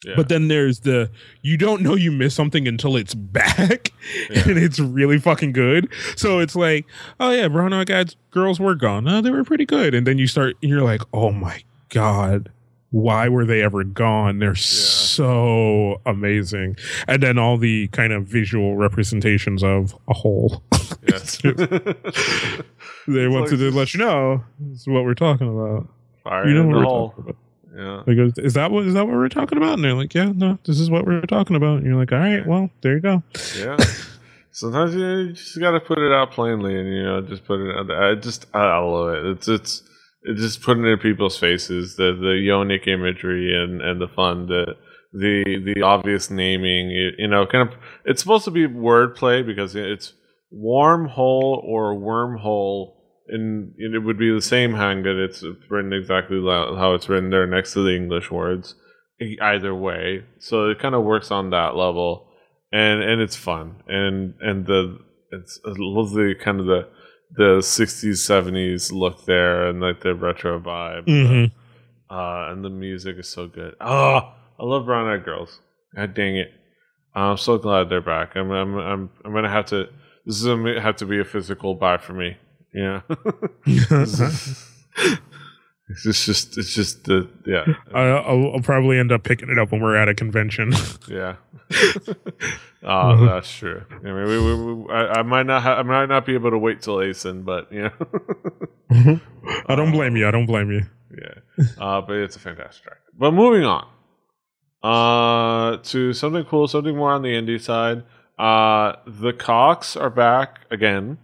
[0.05, 0.13] Yeah.
[0.15, 1.11] But then there's the
[1.43, 3.93] you don't know you missed something until it's back
[4.31, 4.49] Yeah.
[4.49, 5.89] and it's really fucking good.
[6.17, 6.87] So it's like,
[7.19, 9.09] oh yeah, Eyed Guys girls were gone.
[9.09, 9.95] Oh, they were pretty good.
[9.95, 12.51] And then you start and you're like, oh my God,
[12.91, 14.39] why were they ever gone?
[14.39, 16.77] They're so amazing.
[17.09, 20.63] And then all the kind of visual representations of a whole.
[21.09, 21.39] yes.
[21.43, 25.89] they want like to let you know is what we're talking about.
[26.23, 27.15] Fire You know in what the hole.
[27.77, 28.03] Yeah.
[28.07, 29.75] Like, is- is that what is that what we're talking about?
[29.75, 31.79] And they're like, yeah, no, this is what we're talking about.
[31.79, 33.23] And you're like, all right, well, there you go.
[33.57, 33.77] Yeah.
[34.53, 37.61] Sometimes you, you just got to put it out plainly, and you know, just put
[37.61, 37.89] it out.
[37.89, 38.03] There.
[38.03, 39.27] I just I, love it.
[39.27, 39.83] It's it's
[40.23, 44.47] it's just putting it in people's faces the the yonic imagery and and the fun
[44.47, 44.75] the
[45.13, 46.89] the the obvious naming.
[46.89, 47.75] You, you know, kind of
[48.07, 50.15] it's supposed to be wordplay because it's
[50.51, 52.95] wormhole or wormhole.
[53.29, 55.23] And it would be the same hanga.
[55.25, 58.75] It's written exactly how it's written there next to the English words.
[59.41, 62.29] Either way, so it kind of works on that level
[62.73, 64.99] and and it's fun and and the
[65.31, 66.89] it's I love the kind of the
[67.35, 71.53] the 60s 70s look there and like the retro vibe Mhm.
[72.11, 75.61] uh and the music is so good oh i love brown eyed girls
[75.95, 76.51] god dang it
[77.15, 79.89] i'm so glad they're back i'm i'm i'm, I'm gonna have to
[80.25, 82.37] this is gonna have to be a physical buy for me
[82.73, 83.01] yeah
[85.89, 89.71] it's just, it's just the yeah I, I'll, I'll probably end up picking it up
[89.73, 90.73] when we're at a convention.
[91.09, 91.37] Yeah.
[92.85, 93.85] oh, that's true.
[93.91, 95.63] I mean, we, we, we, I, I might not.
[95.63, 97.91] Ha- I might not be able to wait till ASIN, but you
[98.91, 99.21] know,
[99.67, 100.29] I don't blame you.
[100.29, 100.83] I don't blame you.
[101.17, 101.65] yeah.
[101.79, 102.99] Uh, but it's a fantastic track.
[103.19, 103.87] But moving on,
[104.83, 108.05] uh, to something cool, something more on the indie side.
[108.39, 111.19] Uh, the Koxx are back again.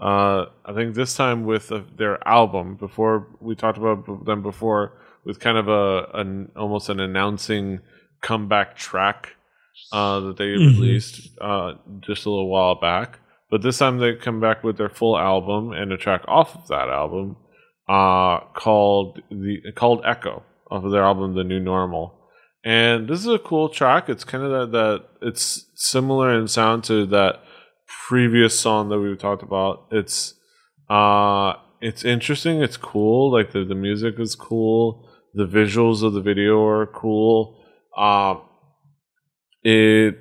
[0.00, 2.76] Uh, I think this time with uh, their album.
[2.76, 4.92] Before we talked about them before
[5.24, 7.80] with kind of a an almost an announcing
[8.20, 9.36] comeback track
[9.92, 10.74] uh, that they Mhm.
[10.76, 13.20] released uh, just a little while back.
[13.50, 16.66] But this time they come back with their full album and a track off of
[16.68, 17.36] that album
[17.88, 22.18] uh, called the called Echo off of their album The New Normal.
[22.64, 24.08] And this is a cool track.
[24.08, 27.42] It's kind of that, that it's similar in sound to that
[27.86, 29.86] previous song that we talked about.
[29.90, 30.34] It's
[30.88, 36.20] uh it's interesting, it's cool, like the, the music is cool, the visuals of the
[36.20, 37.62] video are cool.
[37.96, 38.42] Um
[39.62, 40.18] it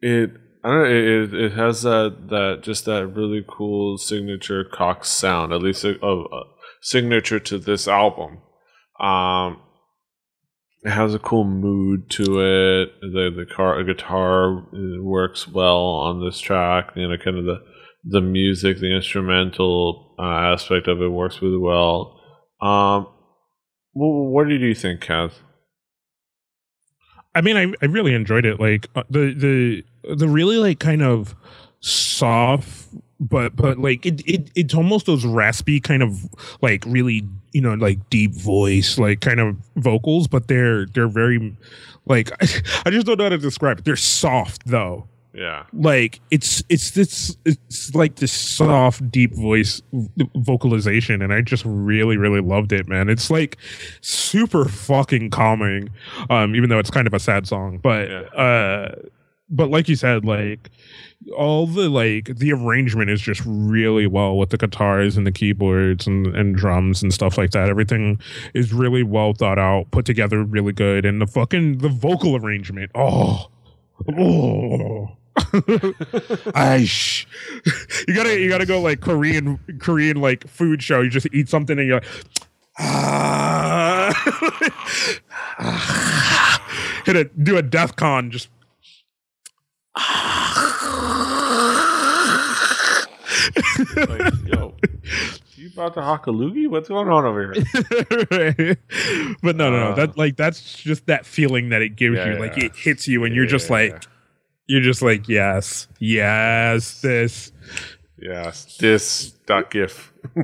[0.00, 0.30] it
[0.62, 5.52] I don't know, it, it, has that that just that really cool signature Koxx sound,
[5.52, 6.44] at least a, a, a
[6.80, 8.38] signature to this album.
[8.98, 9.60] Um
[10.84, 13.00] it has a cool mood to it.
[13.00, 16.90] The the car guitar uh, works well on this track.
[16.94, 17.62] You know, kind of the
[18.04, 22.20] the music, the instrumental uh, aspect of it works really well.
[22.60, 23.04] Um,
[23.92, 25.32] wh- what did you think, Kaz?
[27.34, 28.60] I mean, I, I really enjoyed it.
[28.60, 31.34] Like uh, the the the really like kind of
[31.80, 32.88] soft,
[33.28, 36.18] but but like it, it it's almost those raspy kind of
[36.62, 41.56] like really you know like deep voice like kind of vocals, but they're they're very
[42.06, 42.30] like
[42.86, 43.84] I just don't know how to describe it.
[43.84, 45.08] They're soft though.
[45.36, 49.82] Yeah, like it's it's this it's like this soft deep voice
[50.36, 53.56] vocalization and i just really really loved it man it's like
[54.00, 55.90] super fucking calming
[56.30, 58.20] um even though it's kind of a sad song but Yeah.
[58.40, 58.94] uh
[59.48, 60.70] but like you said like
[61.36, 66.06] all the like the arrangement is just really well with the guitars and the keyboards
[66.06, 67.68] and, and drums and stuff like that.
[67.68, 68.20] Everything
[68.54, 72.90] is really well thought out put together really good and the fucking the vocal arrangement
[72.94, 73.50] oh
[74.18, 75.16] oh.
[76.54, 77.26] I sh-
[78.06, 81.00] you gotta you gotta go like Korean Korean like food show.
[81.00, 82.08] You just eat something and you're like
[82.78, 84.12] ah,
[87.04, 88.48] hit a do a Defconn just
[94.06, 94.74] like yo,
[95.56, 96.68] you about to hock a loogie?
[96.68, 98.76] What's going on over here?
[99.42, 99.94] but no no no Uh.
[99.94, 103.24] that like that's just that feeling that it gives Yeah, you like it hits you
[103.24, 103.76] and you're just Yeah.
[103.76, 104.04] like
[104.66, 107.52] you're just like yes yes this
[108.16, 110.10] Yes, this dot gif.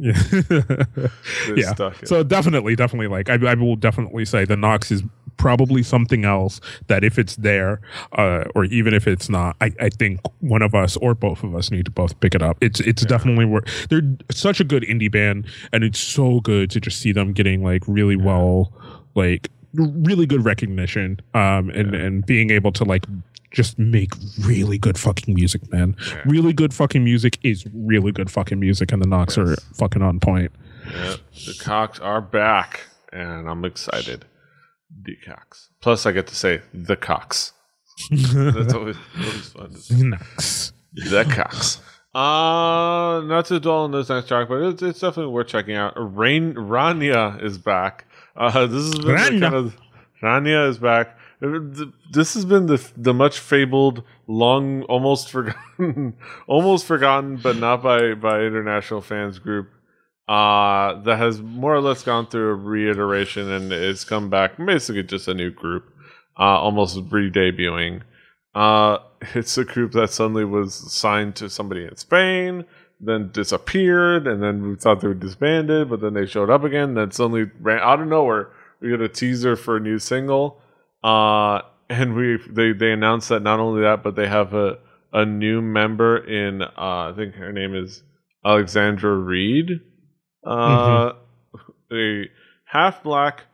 [0.00, 1.10] yeah This
[1.56, 1.90] Yeah.
[2.04, 5.02] So definitely, definitely, like I, I will definitely say the Koxx is
[5.38, 7.80] probably something else that if it's there,
[8.12, 11.54] uh, or even if it's not, I, I think one of us or both of
[11.54, 12.58] us need to both pick it up.
[12.60, 13.88] It's it's definitely worth.
[13.88, 17.64] They're such a good indie band, and it's so good to just see them getting
[17.64, 18.72] like really well,
[19.14, 23.06] like really good recognition, um, and and being able to like
[23.50, 25.96] just make really good fucking music, man.
[26.06, 26.22] Yeah.
[26.26, 30.20] Really good fucking music is really good fucking music, and the Koxx are fucking on
[30.20, 30.52] point.
[30.86, 34.24] Yeah, the Koxx are back, and I'm excited.
[35.02, 35.68] Decox.
[35.80, 37.52] Plus, I get to say the Koxx.
[38.10, 40.72] That's always, always fun to say.
[40.94, 41.80] The Koxx.
[42.14, 45.92] Uh, not to dwell on this next track, but it's, it's definitely worth checking out.
[45.96, 48.06] Rain Rania is back.
[48.34, 49.40] Uh, this has been Rania.
[49.40, 49.76] kind of
[50.22, 51.16] Rania is back.
[52.10, 56.16] This has been the the much fabled, long, almost forgotten,
[56.48, 59.68] almost forgotten, but not by by international fans group.
[60.28, 65.02] Uh, that has more or less gone through a reiteration and it's come back basically
[65.02, 65.90] just a new group,
[66.38, 68.02] uh, almost re-debuting.
[68.54, 68.98] Uh,
[69.34, 72.64] it's a group that suddenly was signed to somebody in Spain,
[73.00, 76.94] then disappeared, and then we thought they were disbanded, but then they showed up again.
[76.94, 78.50] Then suddenly ran out of nowhere.
[78.80, 80.60] We got a teaser for a new single,
[81.02, 84.78] uh, and we they they announced that not only that, but they have a
[85.12, 88.02] a new member in uh, I think her name is
[88.44, 89.80] Alexandra Reid,
[90.48, 91.12] uh,
[91.92, 92.24] a
[92.64, 93.44] half black,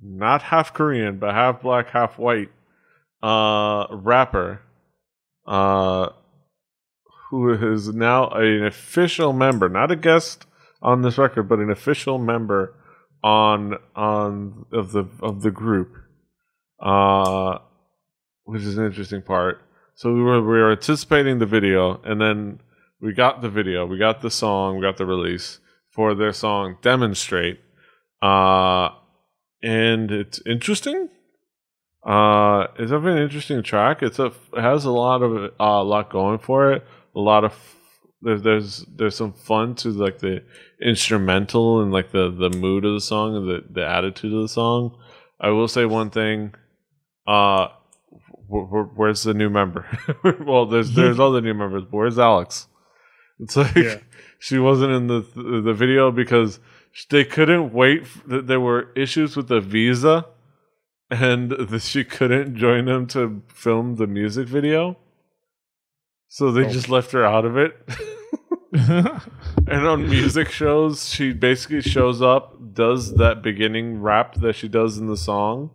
[0.00, 2.50] not half Korean, but half black, half white
[3.22, 4.60] uh, rapper
[5.46, 6.10] uh,
[7.30, 10.46] who is now an official member, not a guest
[10.82, 12.74] on this record, but an official member
[13.22, 15.96] on on of the of the group,
[16.80, 17.58] uh,
[18.44, 19.60] which is an interesting part.
[19.94, 22.60] So we were we were anticipating the video, and then
[23.00, 25.58] we got the video, we got the song, we got the release
[25.96, 27.58] for their song "Demonstrate,"
[28.22, 28.90] uh,
[29.62, 31.08] and it's interesting.
[32.06, 34.02] Uh, it's definitely an interesting track.
[34.02, 36.86] It's a it has a lot of uh, a lot going for it.
[37.16, 37.52] A lot of
[38.22, 40.44] there's there's there's some fun to like the
[40.80, 44.48] instrumental and like the the mood of the song and the the attitude of the
[44.48, 44.96] song.
[45.40, 46.54] I will say one thing.
[47.26, 47.68] Uh,
[48.48, 49.86] wh- wh- where's the new member?
[50.46, 52.68] well, there's there's other new members, but where's Alex?
[53.40, 53.96] It's like Yeah.
[54.38, 55.20] she wasn't in the
[55.62, 56.60] the video because
[57.10, 58.02] they couldn't wait.
[58.02, 60.26] f- There were issues with the visa
[61.10, 64.96] and that she couldn't join them to film the music video.
[66.28, 66.70] So they Oh.
[66.70, 67.76] just left her out of it.
[68.72, 74.98] and on music shows, she basically shows up, does that beginning rap that she does
[74.98, 75.70] in the song,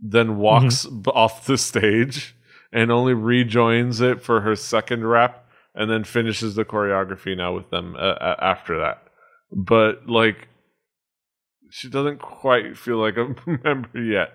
[0.00, 1.02] then walks mm-hmm.
[1.02, 2.34] b- off the stage
[2.72, 5.41] and only rejoins it for her second rap
[5.74, 9.02] and then finishes the choreography now with them uh, uh, after that.
[9.50, 10.48] But like
[11.70, 14.34] she doesn't quite feel like a member yet.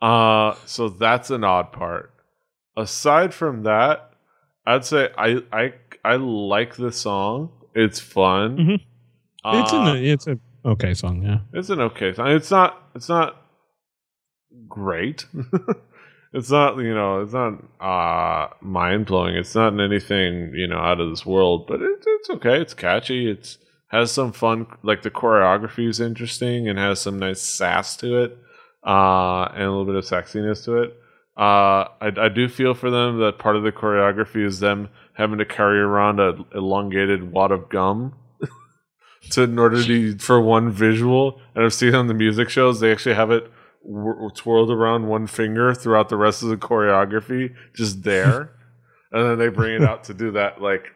[0.00, 2.12] Uh, so that's an odd part.
[2.76, 4.12] Aside from that,
[4.66, 7.50] I'd say I I I like the song.
[7.74, 8.56] It's fun.
[8.56, 8.80] Mhm.
[9.44, 11.38] it's Uh, an it's a okay song, yeah.
[11.52, 12.28] it's an okay song.
[12.28, 13.36] It's not it's not
[14.68, 15.26] great.
[16.32, 19.36] it's not you know it's not uh mind blowing.
[19.36, 22.60] It's not anything you know out of this world, but it, it's okay.
[22.60, 23.30] It's catchy.
[23.30, 24.66] It's has some fun.
[24.82, 28.38] Like the choreography is interesting and has some nice sass to it,
[28.86, 30.96] uh, and a little bit of sexiness to it.
[31.36, 35.38] Uh, I, I do feel for them that part of the choreography is them having
[35.38, 38.14] to carry around a elongated wad of gum
[39.30, 41.40] to in order to for one visual.
[41.54, 43.50] And I've seen on the music shows they actually have it
[44.34, 48.52] twirled around one finger throughout the rest of the choreography, just there,
[49.12, 50.86] and then they bring it out to do that like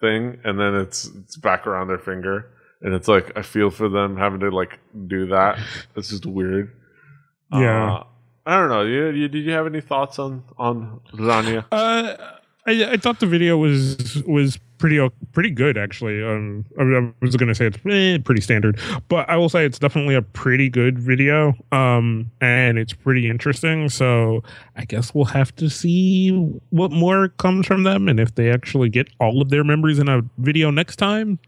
[0.00, 2.50] thing, and then it's it's back around their finger,
[2.82, 5.58] and it's like I feel for them having to like do that.
[5.96, 6.72] It's just weird.
[7.52, 7.94] Yeah.
[7.94, 8.04] Uh,
[8.46, 8.82] I don't know.
[8.82, 11.64] You, you, did you have any thoughts on on Rania?
[11.70, 12.16] Uh,
[12.66, 16.22] I, I thought the video was was pretty pretty good actually.
[16.22, 19.78] Um, I, I was gonna say it's eh, pretty standard, but I will say it's
[19.78, 21.54] definitely a pretty good video.
[21.72, 23.88] Um, and it's pretty interesting.
[23.88, 24.42] So
[24.76, 26.30] I guess we'll have to see
[26.70, 30.08] what more comes from them, and if they actually get all of their members in
[30.08, 31.38] a video next time.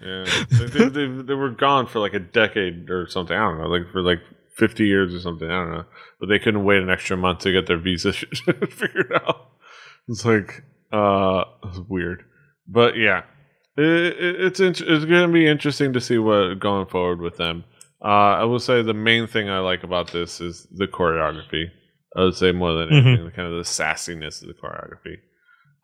[0.00, 3.36] Yeah, they, they, they, were gone for like a decade or something.
[3.36, 4.20] I don't know, like for like
[4.54, 5.50] fifty years or something.
[5.50, 5.84] I don't know,
[6.18, 8.12] but they couldn't wait an extra month to get their visa
[8.70, 9.50] figured out.
[10.08, 12.24] It's like uh, it's weird,
[12.72, 13.22] but yeah,
[13.76, 17.36] it, it, it's int- it's going to be interesting to see what going forward with
[17.36, 17.64] them.
[18.02, 21.64] Uh, I will say the main thing I like about this is the choreography.
[22.16, 23.06] I would say more than Mhm.
[23.06, 25.16] anything, the kind of the sassiness of the choreography.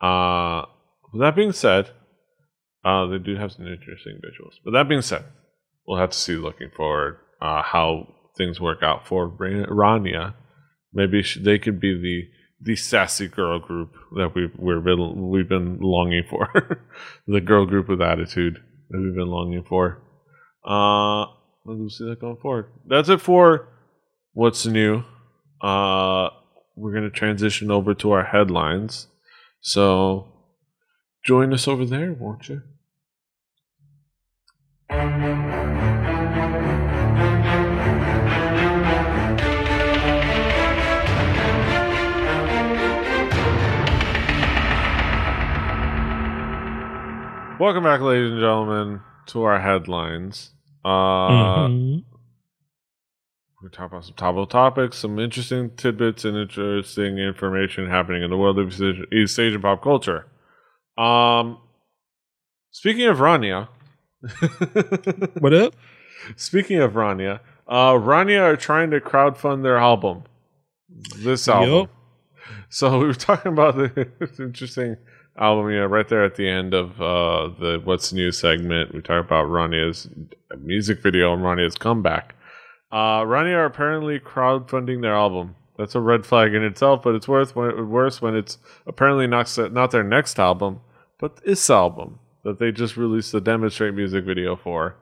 [0.01, 0.67] Uh,
[1.13, 1.91] with that being said,
[2.85, 4.55] uh, they do have some interesting visuals.
[4.65, 5.25] But that being said,
[5.87, 10.35] we'll have to see looking forward uh, how things work out for Rania.
[10.93, 12.23] Maybe sh- they could be the
[12.61, 16.81] the sassy girl group that we've we've been, we've been longing for,
[17.27, 20.03] the girl group with attitude that we've been longing for.
[20.65, 21.27] Uh,
[21.65, 22.67] we'll see that going forward.
[22.87, 23.69] That's it for
[24.33, 25.05] what's new.
[25.61, 26.31] Uh,
[26.77, 29.09] we're gonna transition over to our headlines.
[29.61, 30.33] So
[31.25, 32.63] join us over there, won't you?
[47.59, 50.51] Welcome back, ladies and gentlemen, to our headlines.
[50.85, 52.05] Uh, Mhm.
[53.63, 58.37] We talk about some topical topics, some interesting tidbits, and interesting information happening in the
[58.37, 58.69] world of
[59.13, 60.27] East- Asian pop culture.
[60.99, 61.59] Um,
[62.71, 63.69] speaking of Rania,
[65.41, 65.75] What up?
[66.37, 70.25] speaking of Rania, uh, Rania are trying to crowdfund their album.
[71.17, 71.71] This album.
[71.73, 71.91] Yup.
[72.69, 74.97] So we were talking about the interesting
[75.39, 78.95] album, yeah, right there at the end of uh, the What's New segment.
[78.95, 80.09] We talk about Rania's
[80.59, 82.35] music video and Rania's comeback.
[82.91, 85.57] Uh, Rania are apparently crowdfunding their album.
[85.77, 89.91] That's a red flag in itself, but it's worth worse when it's apparently not not
[89.91, 90.81] their next album,
[91.21, 94.97] but this album that they just released the demonstrate music video for.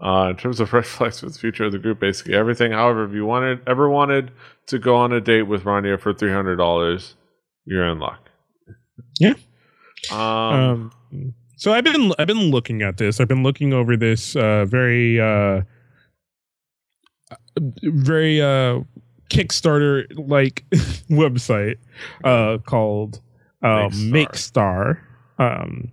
[0.00, 2.72] Uh, in terms of red flags for the future of the group, basically everything.
[2.72, 4.30] However, if you wanted ever wanted
[4.66, 7.16] to go on a date with Rania for three hundred dollars,
[7.66, 8.30] you're in luck.
[9.20, 9.34] Yeah.
[10.12, 13.20] Um, Um, so I've been I've been looking at this.
[13.20, 15.62] I've been looking over this uh, very uh,
[17.82, 18.80] very uh,
[19.30, 20.64] Kickstarter like
[21.10, 21.76] website
[22.24, 23.20] uh, called
[23.62, 25.00] uh, Makestar.
[25.38, 25.90] Um,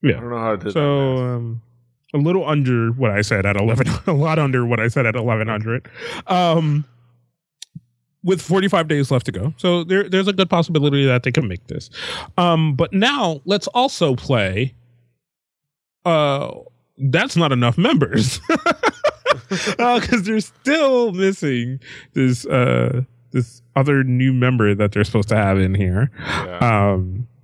[0.05, 1.21] I don't know how I did so that.
[1.23, 1.61] um
[2.13, 5.15] a little under what i said at 11 a lot under what i said at
[5.15, 5.89] 1100
[6.27, 6.85] um
[8.27, 9.53] with 45 days left to go.
[9.57, 11.89] So there, there's a good possibility that they can make this.
[12.37, 14.75] Um but now let's also play
[16.05, 16.51] uh
[16.97, 18.39] that's not enough members.
[19.77, 21.79] Because they're still missing
[22.13, 26.11] this uh this other new member that they're supposed to have in here.
[26.27, 26.91] Yeah.
[26.91, 27.36] um uh,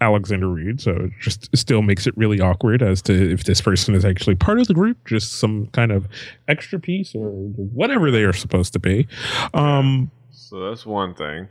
[0.00, 3.94] Alexander Reed, so it just still makes it really awkward as to if this person
[3.94, 6.06] is actually part of the group, just some kind of
[6.48, 9.06] extra piece or whatever they are supposed to be.
[9.54, 11.48] Um, so that's one thing.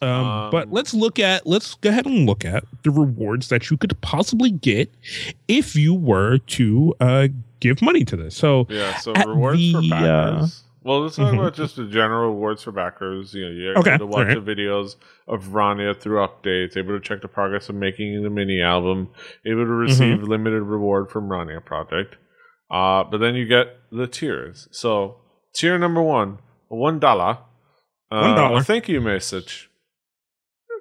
[0.00, 3.70] um, Um, but let's look at let's go ahead and look at the rewards that
[3.70, 4.90] you could possibly get
[5.48, 7.28] if you were to uh,
[7.60, 8.34] give money to this.
[8.34, 10.64] So Yeah, so rewards for the, uh, backers.
[10.84, 13.32] Well, let's talk about just the general rewards for backers.
[13.34, 14.44] You know, you're Okay, able to watch alright.
[14.44, 14.96] the videos
[15.28, 19.08] of Rania through updates, able to check the progress of making the mini album,
[19.46, 20.26] able to receive Mm-hmm.
[20.30, 22.16] limited reward from Rania Project.
[22.70, 24.68] Uh, but then you get the tiers.
[24.70, 25.16] So
[25.54, 27.38] tier number one, one dollar.
[28.10, 28.62] Uh, One dollar.
[28.62, 29.70] Thank you message.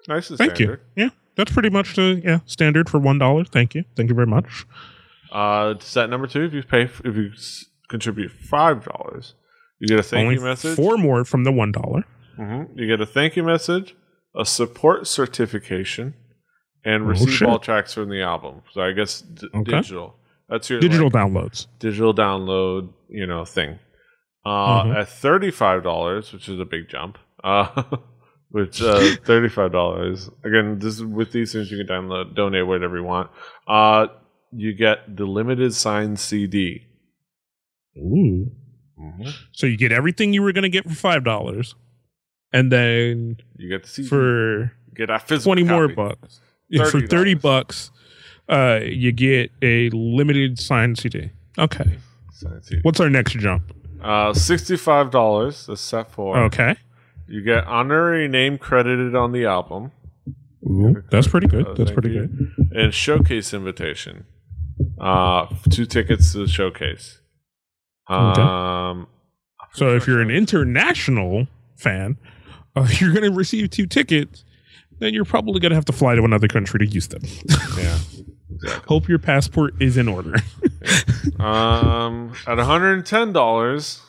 [0.08, 0.82] Nice and thank standard.
[0.96, 1.04] you.
[1.04, 3.46] Yeah, that's pretty much the yeah standard for one dollar.
[3.46, 3.84] Thank you.
[3.96, 4.66] Thank you very much.
[5.32, 7.32] Uh, set number two, if you pay, if you
[7.88, 9.36] contribute five dollars,
[9.82, 10.76] you get a thank Only you message.
[10.76, 12.04] four more from the one dollar.
[12.38, 13.96] hmm You get a thank you message,
[14.36, 16.14] a support certification,
[16.86, 17.48] and Oh, receive shit.
[17.50, 18.62] all tracks from the album.
[18.72, 19.72] So I guess d- Okay.
[19.72, 20.16] digital.
[20.50, 21.68] That's your Digital like, downloads.
[21.80, 23.80] digital download, you know, thing.
[24.46, 24.96] Uh, Mhm.
[25.02, 27.18] At thirty five dollars, which is a big jump.
[27.44, 27.84] Uh,
[28.50, 30.30] which uh, thirty five dollars.
[30.44, 33.30] Again, this with these things you can download, donate whatever you want.
[33.68, 34.08] Uh,
[34.52, 36.82] you get the limited signed CD.
[37.98, 38.52] Ooh.
[39.02, 39.30] Mm-hmm.
[39.52, 41.76] So you get everything you were going to get for five dollars,
[42.54, 45.96] and then You get the for get physical twenty more copy.
[45.96, 47.42] bucks, yeah, for thirty $30.
[47.42, 47.92] bucks,
[48.50, 51.32] uh, you get a limited signed CD.
[51.58, 51.98] Okay,
[52.32, 52.82] Signed CD.
[52.84, 53.74] what's our next jump?
[54.04, 55.66] Uh, sixty-five dollars.
[55.68, 56.38] That's set for.
[56.46, 56.76] Okay,
[57.28, 59.92] You get honorary name credited on the album
[60.64, 61.68] Ooh, that's pretty good.
[61.68, 62.28] Uh, That's pretty you.
[62.28, 62.70] good.
[62.72, 64.26] and showcase invitation.
[65.00, 67.20] Uh, two tickets to the showcase.
[68.12, 68.42] Okay.
[68.42, 69.08] Um,
[69.74, 71.48] So if you're an international
[71.78, 72.18] fan,
[72.76, 74.44] uh, you're going to receive two tickets.
[75.00, 77.24] Then you're probably going to have to fly to another country to use them.
[77.78, 77.98] yeah.
[78.88, 80.36] Hope your passport is in order.
[81.40, 84.02] Um, at one hundred and ten dollars,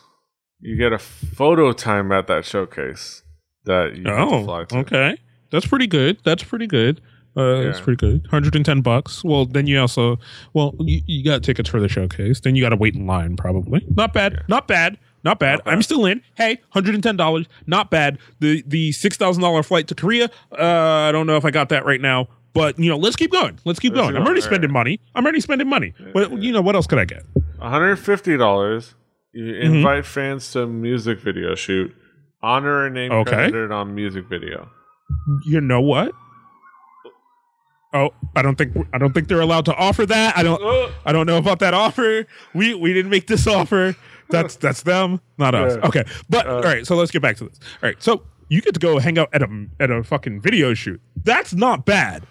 [0.61, 3.23] you get a photo time at that showcase
[3.65, 4.77] that you oh, fly to.
[4.79, 5.17] okay.
[5.51, 6.19] That's pretty good.
[6.25, 7.01] That's pretty good.
[7.37, 7.85] Uh, That's Yeah.
[7.85, 8.23] pretty good.
[8.31, 9.25] 110 bucks.
[9.25, 10.19] Well, then you also,
[10.53, 12.41] well, you, you got tickets for the showcase.
[12.41, 13.85] Then you got to wait in line, probably.
[13.97, 14.33] Not bad.
[14.35, 14.39] Yeah.
[14.49, 14.99] Not bad.
[15.25, 15.59] Not bad.
[15.59, 15.73] Not bad.
[15.73, 16.21] I'm still in.
[16.35, 17.47] Hey, $110.
[17.67, 18.19] Not bad.
[18.41, 20.29] The the $6,000 flight to Korea,
[20.59, 20.63] uh,
[21.09, 22.29] I don't know if I got that right now.
[22.55, 23.59] But, you know, let's keep going.
[23.65, 24.17] Let's keep Let's going.
[24.17, 25.01] I'm already spending money.
[25.15, 25.95] I'm already spending money.
[26.13, 27.23] But, you know, what else could I get?
[27.57, 28.95] One hundred fifty dollars.
[29.33, 29.75] You Mm-hmm.
[29.77, 31.95] invite fans to a music video shoot.
[32.43, 33.31] Honor a name Okay.
[33.31, 34.69] credited on music video.
[35.47, 36.13] You know what?
[37.95, 40.37] Oh, I don't think I don't think they're allowed to offer that.
[40.37, 40.93] I don't Oh.
[41.05, 42.27] I don't know about that offer.
[42.55, 43.95] We we didn't make this offer.
[44.31, 45.77] That's that's them, not us.
[45.77, 45.87] Yeah.
[45.89, 46.87] Okay, but Uh, all right.
[46.87, 47.59] So let's get back to this.
[47.83, 50.73] All right, so you get to go hang out at a at a fucking video
[50.75, 51.01] shoot.
[51.23, 52.25] That's not bad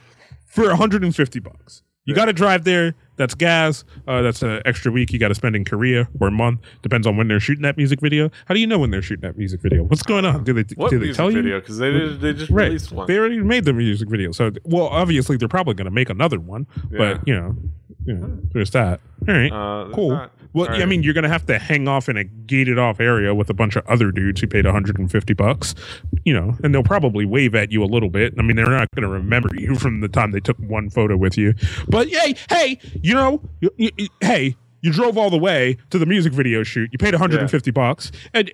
[0.48, 1.84] for 150 bucks.
[2.06, 2.96] You got to drive there.
[3.22, 3.84] That's gas.
[4.08, 6.60] Uh, that's an extra week you got to spend in Korea or a month.
[6.82, 8.32] Depends on when they're shooting that music video.
[8.48, 9.84] How do you know when they're shooting that music video?
[9.84, 10.44] What's going on?
[10.44, 11.44] Do they What do they music tell you?
[11.44, 11.60] video?
[11.60, 12.66] Because they did, they just Right.
[12.70, 13.06] released one.
[13.06, 14.32] They already made the music video.
[14.32, 16.66] So, well, obviously they're probably going to make another one.
[16.92, 16.98] Yeah.
[16.98, 17.56] But you know,
[18.06, 19.00] you know, there's that.
[19.32, 20.10] All right, Uh, cool.
[20.10, 20.32] that.
[20.54, 23.00] Well, All I mean, you're going to have to hang off in a gated off
[23.00, 25.74] area with a bunch of other dudes who paid 150 bucks.
[26.26, 28.34] You know, and they'll probably wave at you a little bit.
[28.38, 31.16] I mean, they're not going to remember you from the time they took one photo
[31.16, 31.54] with you.
[31.88, 34.56] But hey, hey, you know, you, you- you- hey.
[34.84, 36.90] You drove all the way to the music video shoot.
[36.92, 38.52] You paid 150 bucks, and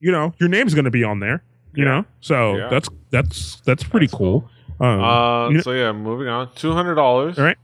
[0.00, 1.42] you know your name's going to be on there.
[1.74, 1.90] You Yeah.
[1.90, 2.68] know, so Yeah.
[2.68, 4.50] that's that's that's pretty That's cool.
[4.78, 6.50] Um, Uh, you know- so yeah, moving on.
[6.56, 7.38] Two hundred dollars.
[7.38, 7.56] all right.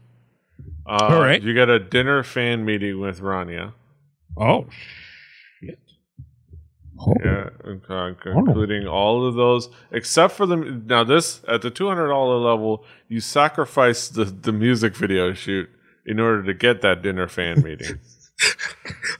[0.85, 1.41] Uh, All right.
[1.41, 3.73] You get a dinner fan meeting with Rania.
[4.37, 4.67] Oh
[5.59, 5.79] shit.
[6.99, 7.13] Oh.
[7.23, 12.37] Yeah, including all of those except for the now this at the two hundred dollar
[12.37, 15.69] level, you sacrifice the the music video shoot
[16.05, 17.99] in order to get that dinner fan meeting.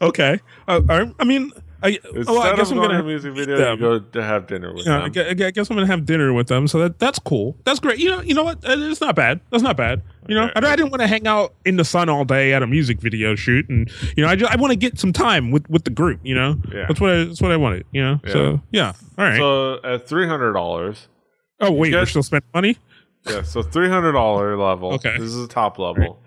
[0.01, 0.41] Okay.
[0.68, 1.51] Uh, I, I mean,
[1.84, 3.78] I, oh, I guess I'm going to gonna a music video, them.
[3.78, 5.28] you go to have dinner with Yeah, them.
[5.44, 7.58] I I guess I'm gonna have dinner with them, so that that's cool.
[7.66, 8.00] That's great.
[8.00, 8.64] You know, you know what?
[8.66, 9.42] Uh, It's not bad.
[9.52, 10.02] That's not bad.
[10.28, 10.66] You know, Okay.
[10.68, 13.02] I, I didn't want to hang out in the sun all day at a music
[13.02, 15.84] video shoot, and you know, I just, I want to get some time with with
[15.84, 16.22] the group.
[16.24, 16.86] You know, Yeah.
[16.88, 17.86] that's what I, that's what I wanted.
[17.92, 18.94] You know, so yeah.
[19.18, 19.38] All right.
[19.38, 21.10] So at three hundred dollars,
[21.60, 22.78] oh wait, get- we're still spending money.
[23.30, 23.42] yeah.
[23.42, 24.94] So three hundred dollar level.
[24.94, 25.14] Okay.
[25.18, 26.22] this is the top level.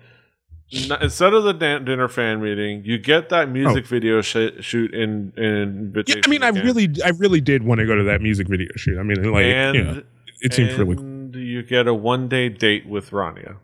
[0.69, 5.31] Instead of the dan- dinner fan meeting, you get that music video sh- shoot in
[5.37, 6.03] in Oh.
[6.05, 8.67] Yeah, I mean, I really, I really did want to go to that music video
[8.75, 8.99] shoot.
[8.99, 10.03] I mean, like, and you know,
[10.41, 11.37] it seems really cool.
[11.37, 13.55] you get a one day date with Rania.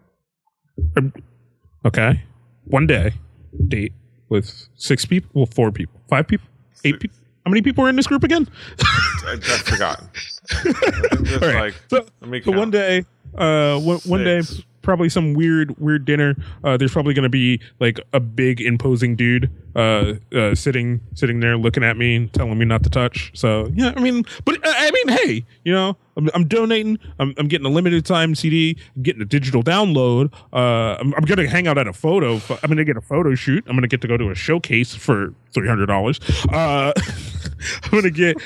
[1.85, 2.21] Okay.
[2.65, 3.13] One day
[3.67, 3.91] date
[4.29, 6.47] with six people, well, four people, five people,
[6.85, 7.17] eight people.
[7.45, 8.47] How many people are in this group again?
[8.79, 10.09] I, I've forgotten.
[10.47, 11.55] Just All right.
[11.55, 13.03] like, so, let me so one day,
[13.37, 14.41] uh, one, one day.
[14.83, 16.35] Probably some weird, weird dinner.
[16.63, 21.39] Uh, there's probably going to be like a big, imposing dude, uh, uh, sitting, sitting
[21.39, 23.31] there looking at me and telling me not to touch.
[23.33, 26.99] So yeah, I mean, but uh, I mean, hey, you know, I'm, I'm donating.
[27.17, 28.77] I'm, I'm getting a limited time CD.
[28.95, 30.31] I'm getting a digital download.
[30.53, 32.39] Uh, I'm, I'm gonna hang out at a photo.
[32.61, 33.63] I'm gonna get a photo shoot.
[33.67, 36.19] I'm gonna get to go to a showcase for three hundred dollars.
[36.49, 36.93] Uh,
[37.83, 38.37] I'm gonna get.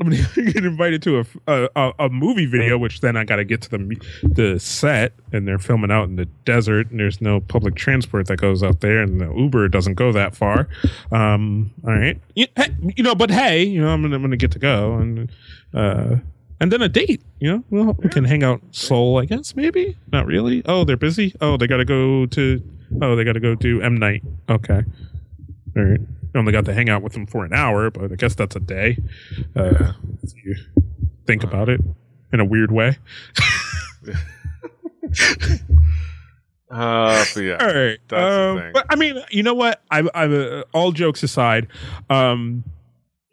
[0.00, 0.22] I'm gonna
[0.52, 3.70] get invited to a, a a- movie video, which then I got to get to
[3.70, 8.26] the the set, and they're filming out in the desert, and there's no public transport
[8.26, 10.68] that goes out there, and the Uber doesn't go that far.
[11.12, 14.36] Um, all right, you, hey, you know, but hey, you know, I'm gonna, I'm gonna
[14.36, 15.30] get to go, and
[15.72, 16.16] uh,
[16.60, 17.22] and then a date.
[17.38, 20.62] You know, well, we can hang out Seoul, I guess, maybe not really.
[20.66, 21.34] Oh, they're busy.
[21.40, 22.62] Oh, they got to go to.
[23.00, 24.22] Oh, they got to go do M night.
[24.48, 24.82] Okay,
[25.76, 26.00] all right.
[26.34, 28.56] I only got to hang out with them for an hour, but I guess that's
[28.56, 28.98] a day.
[29.54, 30.56] Uh, if you
[31.26, 31.80] think about it
[32.32, 32.98] in a weird way.
[36.70, 37.56] Uh, but yeah.
[37.60, 37.98] All right.
[38.12, 38.72] Um.
[38.72, 39.80] But I mean, you know what?
[39.92, 41.68] I, I, uh, all jokes aside,
[42.10, 42.64] um,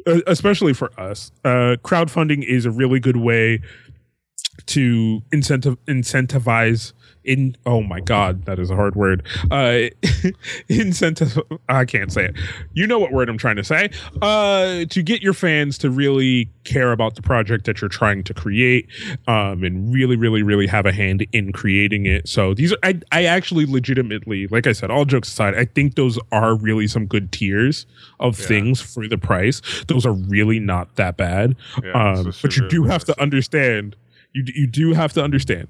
[0.05, 3.61] especially for us, uh, crowdfunding is a really good way
[4.67, 6.93] to incentive incentivize
[7.23, 9.23] in oh my god that is a hard word.
[9.51, 9.83] Uh
[10.69, 11.37] incentive
[11.69, 12.35] i can't say it.
[12.73, 13.89] You know what word i'm trying to say.
[14.21, 18.33] Uh to get your fans to really care about the project that you're trying to
[18.33, 18.87] create
[19.27, 22.27] um and really really really have a hand in creating it.
[22.27, 25.95] So these are i i actually legitimately like i said all jokes aside i think
[25.95, 27.85] those are really some good tiers
[28.19, 28.47] of Yeah.
[28.47, 29.61] things for the price.
[29.87, 31.55] Those are really not that bad.
[31.83, 33.95] Yeah, um, but you do have to understand
[34.33, 35.67] you you do have to understand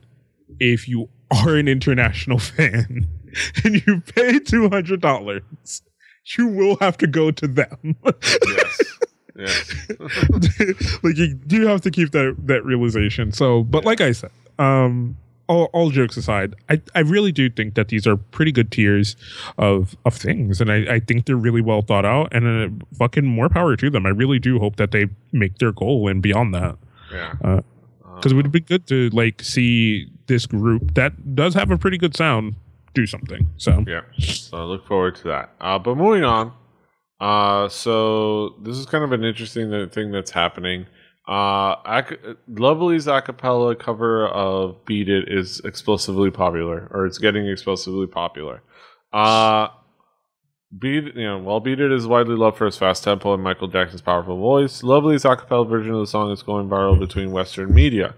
[0.59, 3.07] if you are an international fan
[3.63, 5.43] and you pay two hundred dollars,
[6.37, 7.95] you will have to go to them.
[8.47, 8.97] yes.
[9.35, 9.73] Yes.
[11.03, 13.31] like you do have to keep that that realization.
[13.31, 15.17] So, but like I said, um,
[15.47, 19.15] all, all jokes aside, I, I really do think that these are pretty good tiers
[19.57, 22.33] of of things, and I, I think they're really well thought out.
[22.33, 24.05] And uh, fucking more power to them.
[24.05, 26.77] I really do hope that they make their goal and beyond that
[27.11, 27.33] Yeah.
[27.43, 27.61] Uh,
[28.21, 31.97] because it would be good to like see this group that does have a pretty
[31.97, 32.55] good sound
[32.93, 33.47] do something.
[33.57, 34.01] So Yeah.
[34.19, 35.51] So I look forward to that.
[35.59, 36.53] Uh, but moving on.
[37.19, 40.87] Uh, so this is kind of an interesting thing that's happening.
[41.27, 42.17] Uh, ac-
[42.49, 48.63] Lovelyz acapella cover of "Beat It" is explosively popular, or it's getting explosively popular.
[49.13, 49.67] Uh,
[50.77, 53.67] Beat you know, while "Beat It" is widely loved for its fast tempo and Michael
[53.67, 58.15] Jackson's powerful voice, Lovelyz acapella version of the song is going viral between Western media.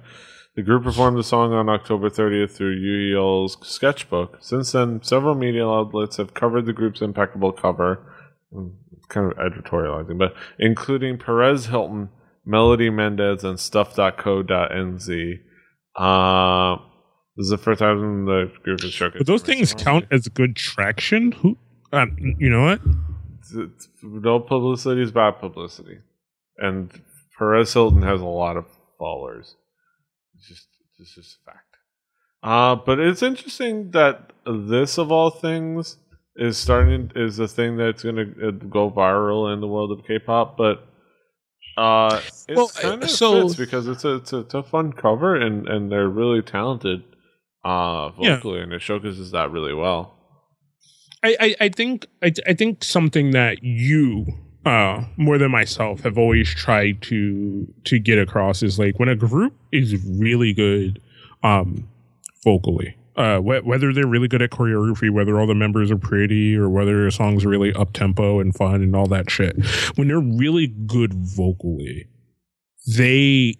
[0.55, 4.37] The group performed the song on October 30th through UEL's sketchbook.
[4.41, 7.99] Since then, several media outlets have covered the group's impeccable cover.
[8.53, 8.73] Mm,
[9.09, 12.09] Kind of editorializing, but including Perez Hilton,
[12.45, 15.39] Melody Mendez, and Stuff.co.nz.
[15.95, 16.77] Uh,
[17.35, 19.17] this is the first time the group has showcased.
[19.19, 21.33] But those things count as good traction.
[21.33, 21.57] Who,
[21.93, 22.81] um, you know what?
[24.01, 25.99] No publicity is bad publicity,
[26.57, 26.91] and
[27.37, 28.65] Perez Hilton has a lot of
[28.99, 29.55] followers.
[30.35, 30.67] It's just
[30.99, 31.59] it's just a fact.
[32.41, 35.97] Uh, but it's interesting that this of all things
[36.35, 40.57] is starting is a thing that's going to go viral in the world of K-pop,
[40.57, 40.87] but.
[41.75, 44.93] Uh, it's Well, kind of so- fits because it's a, it's a it's a fun
[44.93, 47.03] cover and and they're really talented,
[47.65, 48.35] uh, Yeah.
[48.35, 50.13] vocally, and it showcases that really well.
[51.23, 54.25] I, I, think I, I think something that you
[54.65, 59.15] uh more than myself have always tried to to get across is like when a
[59.15, 61.01] group is really good
[61.43, 61.85] um
[62.43, 66.55] vocally uh wh- whether they're really good at choreography whether all the members are pretty
[66.55, 69.53] or whether their songs really up tempo and fun and all that shit
[69.95, 72.07] when they're really good vocally
[72.87, 73.53] they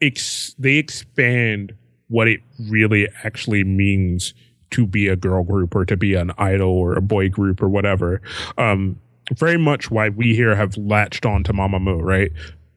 [0.00, 1.74] ex- they expand
[2.08, 2.40] what it
[2.70, 4.32] really actually means
[4.70, 7.68] to be a girl group or to be an idol or a boy group or
[7.68, 8.20] whatever.
[8.58, 8.98] Um,
[9.34, 12.30] very much why we here have latched on to Mamamoo, right?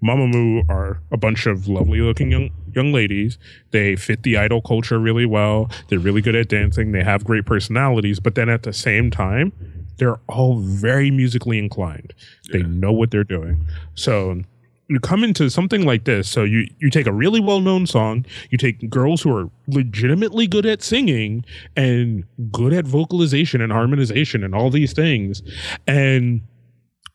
[0.03, 3.37] Mamamoo are a bunch of lovely looking young young ladies.
[3.71, 5.69] They fit the idol culture really well.
[5.89, 6.91] They're really good at dancing.
[6.93, 9.51] They have great personalities, but then at the same time,
[9.97, 12.13] they're all very musically inclined.
[12.53, 12.67] They Yeah.
[12.67, 13.65] know what they're doing.
[13.95, 14.41] So
[14.89, 16.27] you come into something like this.
[16.27, 20.47] So you you take a really well known song, you take girls who are legitimately
[20.47, 25.41] good at singing and good at vocalization and harmonization and all these things,
[25.87, 26.41] and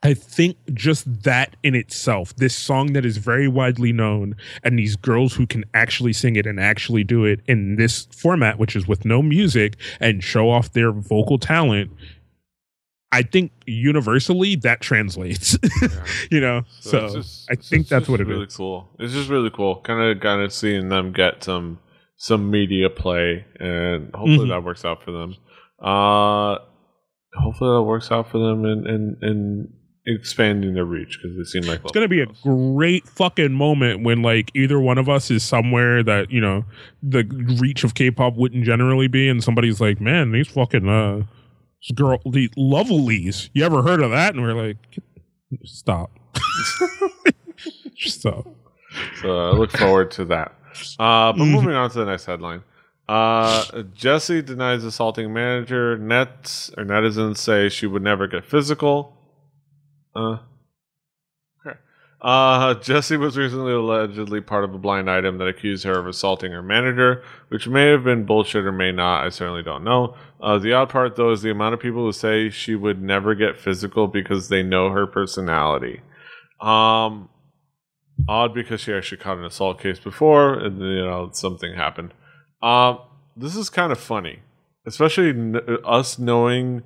[0.04, 4.96] I think just that in itself, this song that is very widely known, and these
[4.96, 8.86] girls who can actually sing it and actually do it in this format, which is
[8.86, 11.90] with no music and show off their vocal talent,
[13.14, 15.56] I think universally that translates.
[16.30, 18.28] you know, so, it's just- I think that's what it is.
[18.28, 18.88] really cool.
[18.98, 19.76] It's just really cool.
[19.82, 21.78] Kind of, kind of seeing them get some
[22.16, 24.48] some media play, and hopefully Mhm.
[24.50, 25.34] that works out for them.
[25.82, 26.58] Uh,
[27.34, 29.68] hopefully that works out for them and and in
[30.06, 34.20] expanding their reach because it seemed like It's gonna be a great fucking moment when
[34.22, 36.64] like either one of us is somewhere that you know
[37.02, 37.24] the
[37.60, 41.22] reach of K-pop wouldn't generally be, and somebody's like, "Man, these fucking uh
[41.95, 44.76] girl, the lovelies, you ever heard of that?" And we're like,
[45.64, 46.11] "Stop,
[47.97, 48.47] stop."
[49.20, 50.53] So I look forward to that.
[50.99, 51.51] Uh, but Mhm.
[51.53, 52.62] moving on to the next headline.
[53.09, 53.62] Uh,
[53.97, 55.99] Jessi denies assaulting manager.
[55.99, 59.16] Nets or netizens say she would never get physical.
[60.16, 60.39] Uh,
[61.66, 61.78] okay.
[62.22, 66.53] Uh, Jessi was recently allegedly part of a blind item that accused her of assaulting
[66.53, 69.24] her manager, which may have been bullshit or may not.
[69.24, 70.16] I certainly don't know.
[70.45, 73.34] Uh, the odd part, though, is the amount of people who say she would never
[73.34, 76.03] get physical because they know her personality.
[76.61, 77.30] Um,
[78.28, 82.12] odd because she actually caught an assault case before, and you know something happened.
[82.62, 82.99] Um,
[83.34, 84.40] this is kind of funny,
[84.86, 86.82] especially n- us knowing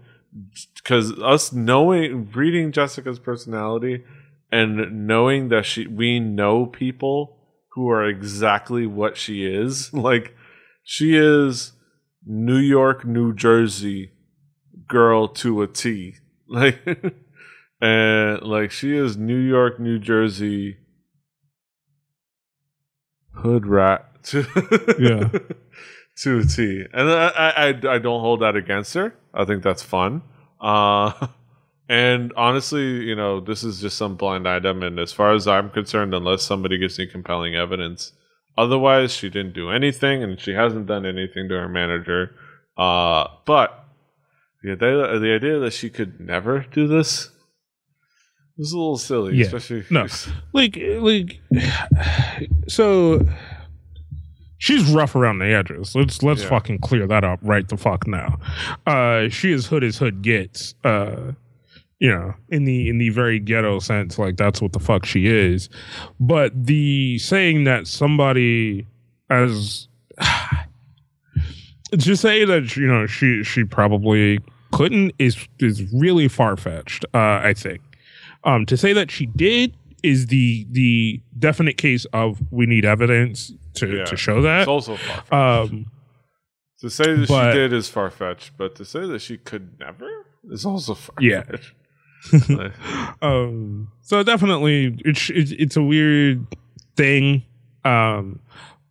[0.76, 4.04] because us knowing reading Jessica's personality
[4.52, 7.36] and knowing that she we know people
[7.72, 9.92] who are exactly what she is.
[10.08, 10.36] Like
[10.84, 11.72] she is
[12.30, 14.12] New York, New Jersey
[14.86, 16.16] girl to a T.
[16.50, 16.78] Like
[17.80, 20.78] and like she is New York, New Jersey
[23.34, 24.46] hood rat to
[24.98, 25.28] Yeah.
[26.22, 26.84] to a T.
[26.92, 29.14] And I, I I don't hold that against her.
[29.34, 30.22] I think that's fun.
[30.60, 31.28] Uh
[31.88, 35.70] and honestly, you know, this is just some blind item and as far as I'm
[35.70, 38.12] concerned, unless somebody gives me compelling evidence,
[38.58, 42.34] otherwise she didn't do anything and she hasn't done anything to her manager.
[42.76, 43.84] Uh but
[44.62, 47.30] the idea, the idea that she could never do this
[48.58, 49.46] is a little silly, Yeah.
[49.46, 50.06] especially No.
[50.52, 51.40] like like
[52.68, 53.24] so
[54.58, 56.48] she's rough around the edges let's let's Yeah.
[56.48, 58.38] fucking clear that up right the fuck now
[58.86, 61.32] uh she is hood as hood gets uh
[62.00, 65.26] you know in the in the very ghetto sense like that's what the fuck she
[65.26, 65.68] is
[66.20, 68.86] but the saying that somebody
[69.30, 69.88] as
[71.98, 74.38] to say that you know she she probably
[74.72, 77.80] couldn't is is really far-fetched uh i think
[78.44, 79.74] um, to say that she did
[80.04, 84.04] is the the definite case of we need evidence to, Yeah.
[84.04, 84.60] to show that.
[84.60, 85.32] it's also far fetched.
[85.72, 85.86] Um,
[86.80, 89.78] to say that but- she did is far fetched, but to say that she could
[89.80, 90.08] never
[90.52, 91.42] is also far Yeah.
[92.22, 92.76] Fetched.
[93.22, 96.46] um, so definitely, it's, it's it's a weird
[96.96, 97.44] thing,
[97.84, 98.40] um,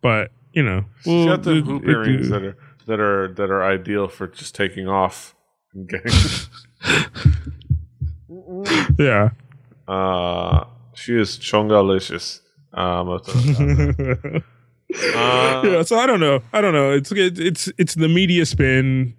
[0.02, 2.56] but you know, She's well, got the it- hoop it- earrings that are
[2.86, 5.34] that are that are ideal for just taking off
[5.74, 6.12] and getting.
[8.98, 9.30] yeah.
[9.86, 10.64] uh,
[10.94, 12.40] she is chongalicious.
[12.72, 14.42] Um, I'll throw that out there.
[15.14, 16.40] Uh, yeah, so I don't know.
[16.52, 16.92] I don't know.
[16.92, 19.14] It's it, it's it's the media spin.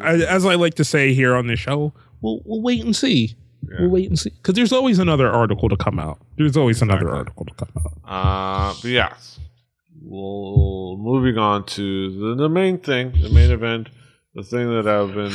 [0.00, 3.36] As, as I like to say here on the show, we'll we'll wait and see.
[3.62, 3.80] Yeah.
[3.80, 6.18] We'll wait and see because there's always another article to come out.
[6.38, 7.92] There's always another article to come out.
[8.04, 9.38] Uh, but yes,
[10.02, 13.90] well, moving on to the, the main thing, the main event,
[14.34, 15.32] the thing that I've been.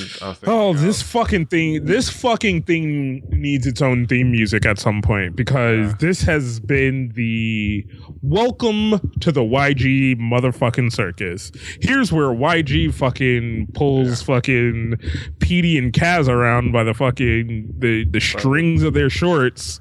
[0.48, 0.80] Oh, of.
[0.82, 1.84] this fucking thing!
[1.84, 5.96] This fucking thing needs its own theme music at some point because Yeah.
[6.00, 7.86] this has been the
[8.22, 11.52] welcome to the YG motherfucking circus.
[11.82, 14.96] Here's where YG fucking pulls fucking
[15.40, 19.78] Petey and Kaz around by the fucking the the strings of their shorts,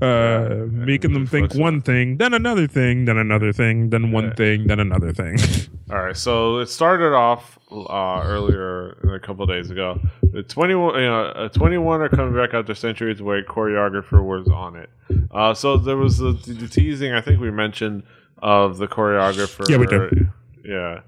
[0.00, 4.34] uh, making them think one thing, then another thing, then another thing, then one Yeah.
[4.34, 5.36] thing, then another thing.
[5.90, 9.98] All right, so it started off uh, earlier a couple of days ago.
[10.22, 13.42] The 2NE1, you know, uh, 2NE1 are coming back after centuries away.
[13.42, 14.90] Choreographer was on it.
[15.30, 17.12] Uh, so there was the, the teasing.
[17.12, 18.04] I think we mentioned
[18.38, 19.68] of the choreographer.
[19.68, 20.30] Yeah, we did.
[20.64, 21.00] Yeah,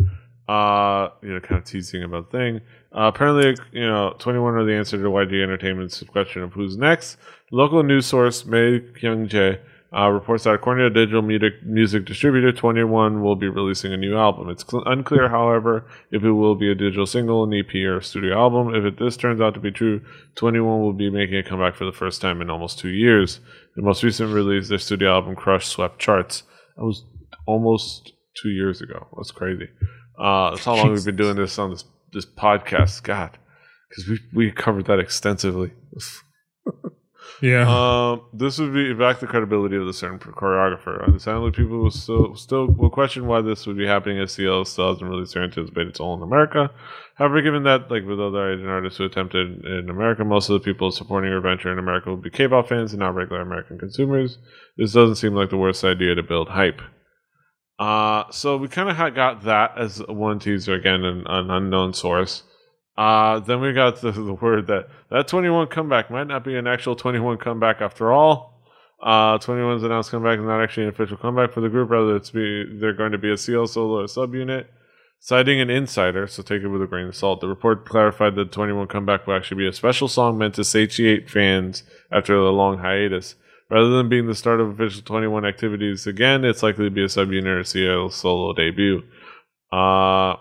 [0.52, 2.60] uh, you know, kind of teasing about the thing.
[2.92, 7.18] Uh, apparently, you know, 2NE1 are the answer to YG Entertainment's question of who's next.
[7.50, 9.58] Local news source Mei Kyung Jae
[9.96, 13.96] uh, reports that according to a digital music, music distributor, 2NE1 will be releasing a
[13.96, 14.50] new album.
[14.50, 18.02] It's cl- unclear, however, if it will be a digital single, an EP, or a
[18.02, 18.74] studio album.
[18.74, 20.02] If it, this turns out to be true,
[20.36, 23.40] 2NE1 will be making a comeback for the first time in almost two years.
[23.76, 26.42] The most recent release, their studio album, Crush, swept charts.
[26.76, 27.04] That was
[27.46, 29.06] almost two years ago.
[29.16, 29.68] That's crazy.
[30.18, 33.02] Uh, that's how long we've been doing this on this this podcast.
[33.04, 33.38] God,
[33.88, 35.72] because we we covered that extensively.
[37.40, 37.66] Yeah.
[37.68, 41.04] Um, this would be back the credibility of the certain choreographer.
[41.04, 44.92] Understandably, people will still still will question why this would be happening as CL still
[44.92, 46.70] hasn't released or anticipated its all in America.
[47.14, 50.64] However, given that, like with other Asian artists who attempted in America, most of the
[50.64, 54.38] people supporting her venture in America would be K-pop fans and not regular American consumers.
[54.76, 56.80] This doesn't seem like the worst idea to build hype.
[57.78, 62.42] Uh, so we kind of got that as one teaser again, an, an unknown source.
[62.98, 66.66] Uh, then we got the, the word that that 2NE1 comeback might not be an
[66.66, 68.60] actual 2NE1 comeback after all.
[69.00, 71.88] Uh, 2NE1's announced comeback is not actually an official comeback for the group.
[71.90, 74.66] Rather, it's be they're going to be a CL solo or subunit.
[75.20, 77.40] Citing an insider, so take it with a grain of salt.
[77.40, 81.30] The report clarified that 2NE1 comeback will actually be a special song meant to satiate
[81.30, 83.36] fans after a long hiatus.
[83.70, 87.06] Rather than being the start of official 2NE1 activities again, it's likely to be a
[87.06, 89.02] subunit or CL solo debut.
[89.72, 90.36] Uh,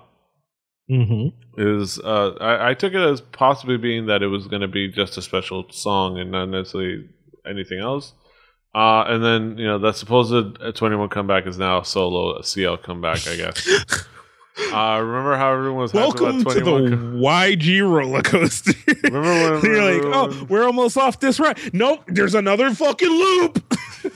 [0.89, 1.59] mm-hmm.
[1.59, 4.88] is uh, I, I took it as possibly being that it was going to be
[4.88, 7.09] just a special song and not necessarily
[7.45, 8.13] anything else.
[8.75, 12.77] Uh, and then you know that supposed uh, 2NE1 comeback is now solo a CL
[12.77, 13.67] comeback, I guess.
[14.73, 18.73] uh, remember how everyone was hyped Welcome about to the 2NE1 com- YG roller coaster.
[19.03, 21.57] Remember when- You're like, oh, we're almost off this ride.
[21.73, 23.73] Nope, there's another fucking loop.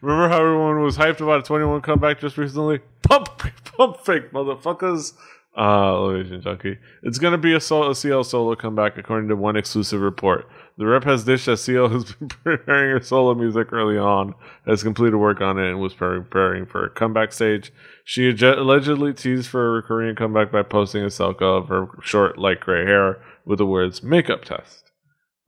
[0.00, 2.80] Remember how everyone was hyped about a 2NE1 comeback just recently?
[3.02, 3.36] Pump,
[3.76, 5.14] pump fake, motherfuckers.
[5.60, 6.78] Uh, Asian Junkie.
[7.02, 10.48] It's going to be a, sol- a CL solo comeback, according to one exclusive report.
[10.78, 14.32] The rep has dished that CL has been preparing her solo music early on,
[14.66, 17.72] has completed work on it, and was preparing for a comeback stage.
[18.06, 22.60] She allegedly teased for a Korean comeback by posting a selfie of her short, light
[22.60, 24.90] gray hair with the words makeup test.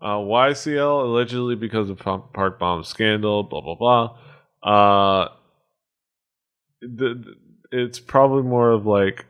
[0.03, 4.19] Uh, YCL allegedly because of Park Bom scandal, blah blah blah.
[4.63, 5.29] Uh,
[6.83, 7.35] the, the-
[7.75, 9.25] it's probably more of like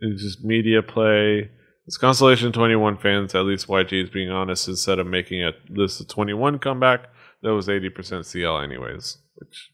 [0.00, 1.50] it's just media play.
[1.86, 6.00] It's Constellation 2NE1 fans, at least YG is being honest, instead of making a list
[6.00, 7.08] of 2NE1 comeback,
[7.42, 9.70] that was eighty percent CL anyways, which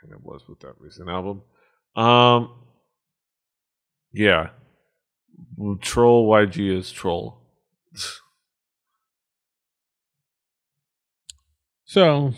[0.00, 1.42] kind of was with that recent album.
[1.96, 2.54] Um,
[4.12, 4.50] yeah,
[5.80, 7.42] troll YG is troll.
[11.90, 12.34] So,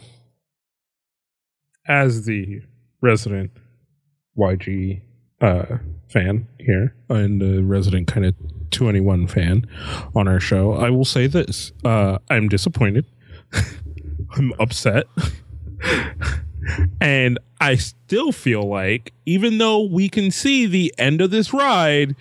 [1.88, 2.62] as the
[3.00, 3.50] resident
[4.38, 5.02] YG
[5.40, 5.78] uh,
[6.10, 8.34] fan here and a resident kind of
[8.70, 9.66] 2NE1 fan
[10.14, 11.72] on our show, I will say this.
[11.84, 13.06] Uh, I'm disappointed.
[14.36, 15.06] I'm upset.
[17.00, 22.14] and I still feel like, even though we can see the end of this ride,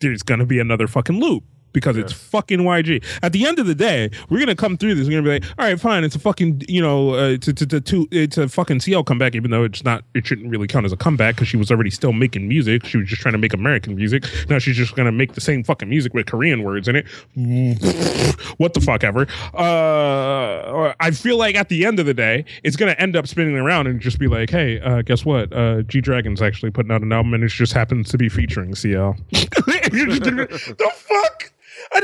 [0.00, 1.44] there's going to be another fucking loop.
[1.72, 3.04] Because it's fucking YG.
[3.22, 5.06] At the end of the day, we're gonna come through this.
[5.06, 6.04] We're gonna be like, all right, fine.
[6.04, 9.34] It's a fucking you know, uh, it's, it's, it's, a it's a fucking CL comeback,
[9.34, 10.04] even though it's not.
[10.14, 12.84] It shouldn't really count as a comeback because she was already still making music.
[12.86, 14.24] She was just trying to make American music.
[14.48, 17.06] Now she's just gonna make the same fucking music with Korean words in it.
[18.58, 19.26] what the fuck ever.
[19.54, 23.56] Uh, I feel like at the end of the day, it's gonna end up spinning
[23.56, 25.52] around and just be like, hey, uh, guess what?
[25.52, 28.74] Uh, G Dragon's actually putting out an album and it just happens to be featuring
[28.74, 29.16] CL.
[29.30, 31.29] the fuck?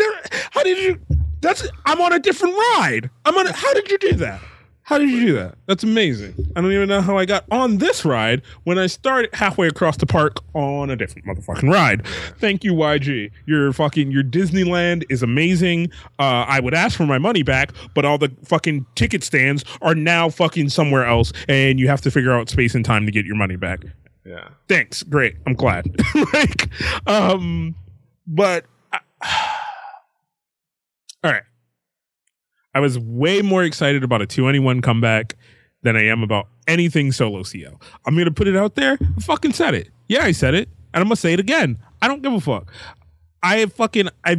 [0.00, 0.48] I.
[0.52, 1.00] How did you?
[1.40, 1.66] That's.
[1.84, 3.10] I'm on a different ride.
[3.24, 3.46] I'm on.
[3.46, 4.40] A, how did you do that?
[4.86, 5.56] How did you do that?
[5.66, 6.32] That's amazing.
[6.54, 9.96] I don't even know how I got on this ride when I started halfway across
[9.96, 12.06] the park on a different motherfucking ride.
[12.38, 13.32] Thank you, YG.
[13.46, 15.90] Your fucking your Disneyland is amazing.
[16.20, 19.96] Uh, I would ask for my money back, but all the fucking ticket stands are
[19.96, 23.26] now fucking somewhere else, and you have to figure out space and time to get
[23.26, 23.80] your money back.
[24.24, 24.50] Yeah.
[24.68, 25.02] Thanks.
[25.02, 25.34] Great.
[25.48, 25.96] I'm glad.
[26.32, 26.68] like,
[27.08, 27.74] um,
[28.24, 28.66] but.
[28.92, 28.98] Uh,
[31.26, 31.42] all right.
[32.74, 35.34] I was way more excited about a 2NE1 comeback
[35.82, 37.80] than I am about anything solo CL.
[38.06, 38.98] I'm going to put it out there.
[39.00, 39.90] I fucking said it.
[40.08, 40.68] Yeah, I said it.
[40.92, 41.78] And I'm going to say it again.
[42.02, 42.70] I don't give a fuck.
[43.42, 44.38] I fucking I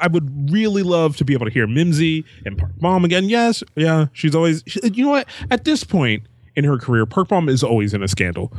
[0.00, 3.28] I would really love to be able to hear Minzy and Park Bom again.
[3.28, 5.26] Yes, yeah, she's always she, you know what?
[5.50, 6.24] At this point
[6.54, 8.52] in her career, Park Bom is always in a scandal.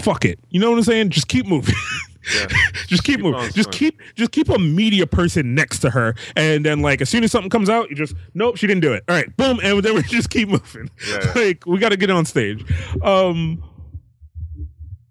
[0.00, 0.40] Fuck it.
[0.48, 1.10] You know what I'm saying?
[1.10, 1.74] Just keep moving.
[2.34, 2.46] Yeah.
[2.86, 3.50] just keep, keep moving.
[3.52, 7.24] Just keep just keep a media person next to her, and then like as soon
[7.24, 9.04] as something comes out, you just nope, she didn't do it.
[9.08, 10.90] All right, boom, and then we just keep moving.
[11.08, 11.32] Yeah.
[11.36, 12.64] like we got to get on stage.
[13.02, 13.62] Um,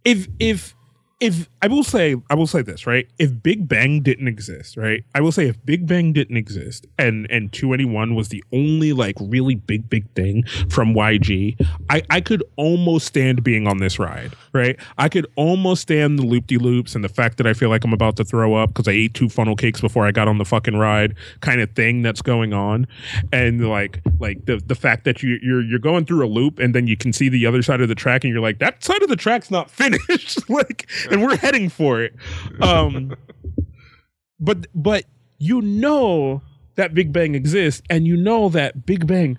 [0.04, 0.76] if if
[1.22, 3.08] if I will say, I will say this, right?
[3.20, 5.04] If Big Bang didn't exist, right?
[5.14, 9.16] I will say if Big Bang didn't exist and and 2NE1 was the only like
[9.20, 11.56] really big, big thing from YG,
[11.92, 14.80] I, I could almost stand being on this ride, right?
[14.98, 17.84] I could almost stand the loop de loops and the fact that I feel like
[17.84, 20.40] I'm about to throw up because I ate two funnel cakes before I got on
[20.40, 22.88] the fucking ride kind of thing that's going on.
[23.32, 26.74] And like like the the fact that you you're you're going through a loop and
[26.74, 29.04] then you can see the other side of the track and you're like, that side
[29.04, 30.50] of the track's not finished.
[30.50, 32.14] like and we're heading for it.
[32.62, 33.16] Um,
[34.40, 35.06] but but
[35.38, 36.42] you know
[36.76, 39.38] that Big Bang exists, and you know that Big Bang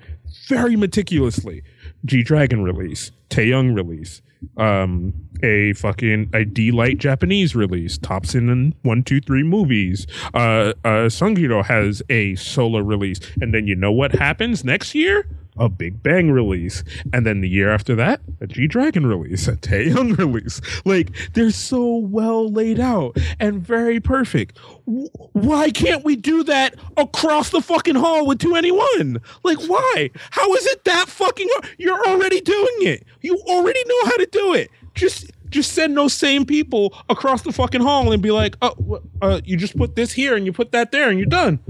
[0.48, 1.62] very meticulously
[2.04, 4.22] G Dragon release, Taeyang release,
[4.56, 5.12] um,
[5.42, 10.06] a fucking a D-Lite Japanese release, tops in one, two, three movies.
[10.34, 15.26] Uh, uh, Seungri has a solo release, and then you know what happens next year?
[15.58, 16.82] A Big Bang release,
[17.12, 20.60] and then the year after that, a G Dragon release, a Taeyang release.
[20.84, 24.58] Like they're so well laid out and very perfect.
[24.86, 29.22] why can't we do that across the fucking hall with 2NE1?
[29.44, 30.10] Like why?
[30.30, 31.48] How is it that fucking?
[31.78, 33.04] You're already doing it.
[33.20, 34.70] You already know how to do it.
[34.94, 39.40] Just just send those same people across the fucking hall and be like, oh, uh,
[39.44, 41.60] you just put this here and you put that there and you're done.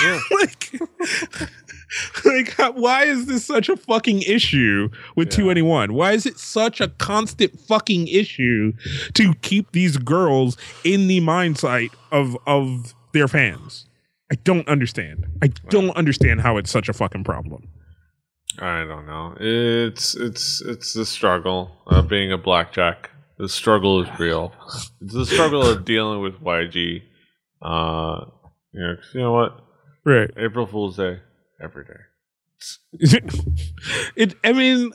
[0.00, 0.20] Yeah.
[0.40, 0.72] like,
[2.24, 5.44] like, why is this such a fucking issue with yeah.
[5.44, 5.90] 2NE1?
[5.90, 8.72] Why is it such a constant fucking issue
[9.14, 13.86] to keep these girls in the mindset of of their fans?
[14.32, 15.26] I don't understand.
[15.42, 17.68] I don't understand how it's such a fucking problem.
[18.58, 19.36] I don't know.
[19.40, 23.10] It's it's it's the struggle of being a blackjack.
[23.38, 24.52] The struggle is real.
[25.00, 27.02] It's the struggle of dealing with YG.
[27.62, 28.26] Uh,
[28.72, 29.60] you know, you know what?
[30.04, 30.30] Right.
[30.36, 31.20] April Fool's Day
[31.60, 32.00] every day.
[34.16, 34.34] it.
[34.44, 34.92] I mean.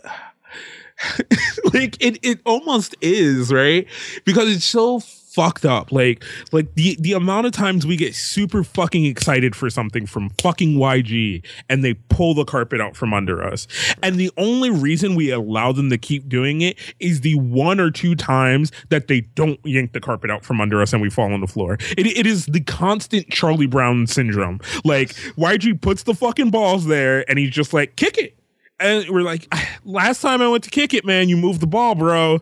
[1.74, 3.86] like it, it almost is right
[4.24, 5.01] because it's so
[5.36, 5.91] fucked up.
[5.91, 6.23] Like,
[6.53, 10.75] like the the amount of times we get super fucking excited for something from fucking
[10.75, 13.67] YG and they pull the carpet out from under us.
[14.01, 17.91] And the only reason we allow them to keep doing it is the one or
[17.91, 21.33] two times that they don't yank the carpet out from under us and we fall
[21.33, 21.73] on the floor.
[21.97, 24.61] It, it is the constant Charlie Brown syndrome.
[24.86, 28.38] Like YG puts the fucking balls there and he's just like, kick it.
[28.79, 31.67] And we're like, ah, last time I went to kick it, man, you moved the
[31.67, 32.41] ball, bro.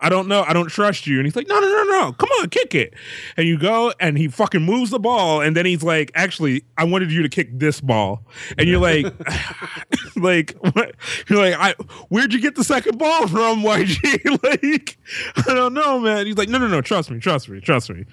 [0.00, 0.42] I don't know.
[0.46, 1.18] I don't trust you.
[1.18, 2.12] And he's like, no, no, no, no.
[2.12, 2.94] Come on, kick it.
[3.36, 5.40] And you go and he fucking moves the ball.
[5.40, 8.22] And then he's like, actually, I wanted you to kick this ball.
[8.58, 9.06] And you're like,
[10.16, 10.94] like, what?
[11.28, 11.74] You're like, I,
[12.08, 14.42] where'd you get the second ball from, YG?
[14.42, 14.98] like,
[15.36, 16.26] I don't know, man.
[16.26, 16.80] He's like, no, no, no.
[16.80, 17.18] Trust me.
[17.18, 17.60] Trust me.
[17.60, 18.04] Trust me.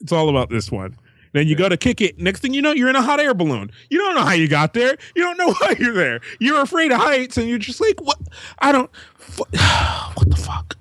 [0.00, 0.96] It's all about this one.
[1.32, 2.18] Then you go to kick it.
[2.18, 3.70] Next thing you know, you're in a hot air balloon.
[3.88, 4.96] You don't know how you got there.
[5.14, 6.20] You don't know why you're there.
[6.40, 8.18] You're afraid of heights, and you're just like, what?
[8.58, 8.90] I don't.
[10.14, 10.76] What the fuck?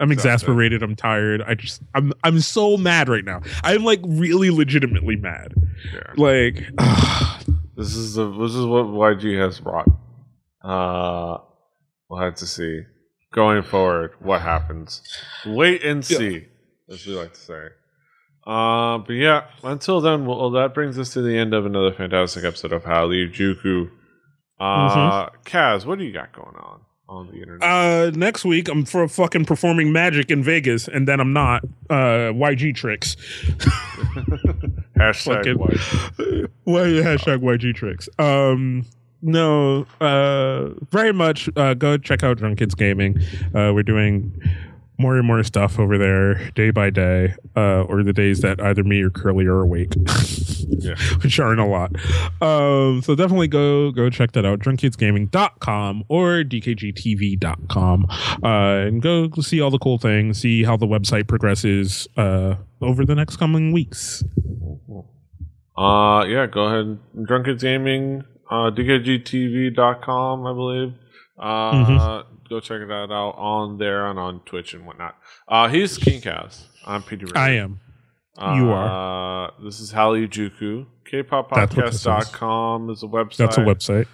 [0.00, 0.82] I'm exasperated.
[0.82, 1.42] I'm tired.
[1.42, 3.42] I just I'm I'm so mad right now.
[3.62, 5.54] I'm like really legitimately mad.
[5.92, 6.12] Yeah.
[6.16, 6.54] Like
[7.76, 9.88] this is the this is what YG has brought.
[10.62, 11.38] Uh
[12.08, 12.82] we'll have to see.
[13.32, 15.02] Going forward, what happens.
[15.44, 16.46] Wait and see,
[16.88, 16.94] yeah.
[16.94, 17.66] as we like to say.
[18.46, 22.44] Uh, but yeah, until then, well, that brings us to the end of another fantastic
[22.44, 23.90] episode of Howley Juku.
[24.60, 26.82] Uh, Kaz, what do you got going on
[27.14, 27.62] on the internet?
[27.62, 31.64] Uh, next week I'm for fucking performing magic in Vegas, and then I'm not.
[31.90, 33.16] Uh, YG tricks.
[34.96, 36.50] Hashtag white.
[36.64, 38.08] Why hashtag YG tricks?
[38.18, 38.86] Um,
[39.22, 41.48] no, uh, very much.
[41.56, 43.18] Uh, go check out Drunk Kids Gaming.
[43.54, 44.32] Uh, we're doing
[44.98, 48.84] more and more stuff over there day by day, uh, or the days that either
[48.84, 49.92] me or Curly are awake,
[50.68, 50.94] Yeah.
[51.22, 51.92] which aren't a lot.
[52.42, 54.58] Um, so definitely go go check that out.
[54.60, 58.46] DrunkKidsGaming.com or DKGTV.com, uh,
[58.86, 60.38] and go see all the cool things.
[60.38, 64.22] See how the website progresses uh, over the next coming weeks.
[65.76, 66.98] Uh, yeah, go ahead.
[67.26, 70.94] Drunken Gaming, uh, DKGTV.com, I believe.
[71.38, 72.24] Uh, Mhm.
[72.48, 75.16] go check that out on there and on Twitch and whatnot.
[75.48, 76.64] Uh, he's Kingcast.
[76.86, 77.26] I'm Peter.
[77.36, 77.80] I am.
[78.38, 79.46] You are.
[79.46, 80.86] Uh, this is Hallyu Juku.
[81.10, 82.06] That's what this is.
[82.06, 83.36] KPopPodcast.com is a website.
[83.36, 84.06] That's a website.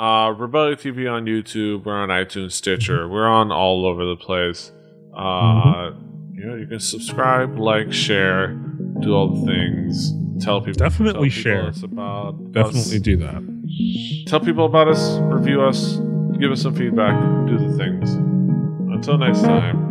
[0.00, 1.84] Uh, Rebellion TV on YouTube.
[1.84, 3.00] We're on iTunes, Stitcher.
[3.04, 3.12] Mm-hmm.
[3.12, 4.72] We're on all over the place.
[5.16, 5.92] Uh,
[6.34, 8.54] You know, you can subscribe, like, share,
[9.00, 10.12] do all the things.
[10.44, 10.74] Tell people.
[10.78, 11.84] Definitely tell people share.
[11.84, 13.02] About Definitely us.
[13.02, 14.24] do that.
[14.28, 15.18] Tell people about us.
[15.18, 15.98] Review us.
[16.40, 17.20] Give us some feedback.
[17.48, 18.14] Do the things.
[18.14, 19.88] Until next time.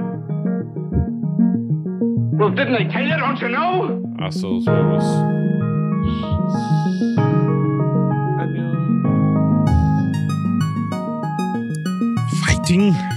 [2.37, 3.17] Well, didn't I tell you?
[3.17, 4.03] Don't you know?
[4.19, 5.03] Hasta los vemos.
[8.39, 8.77] Adios.
[12.45, 13.16] Fighting.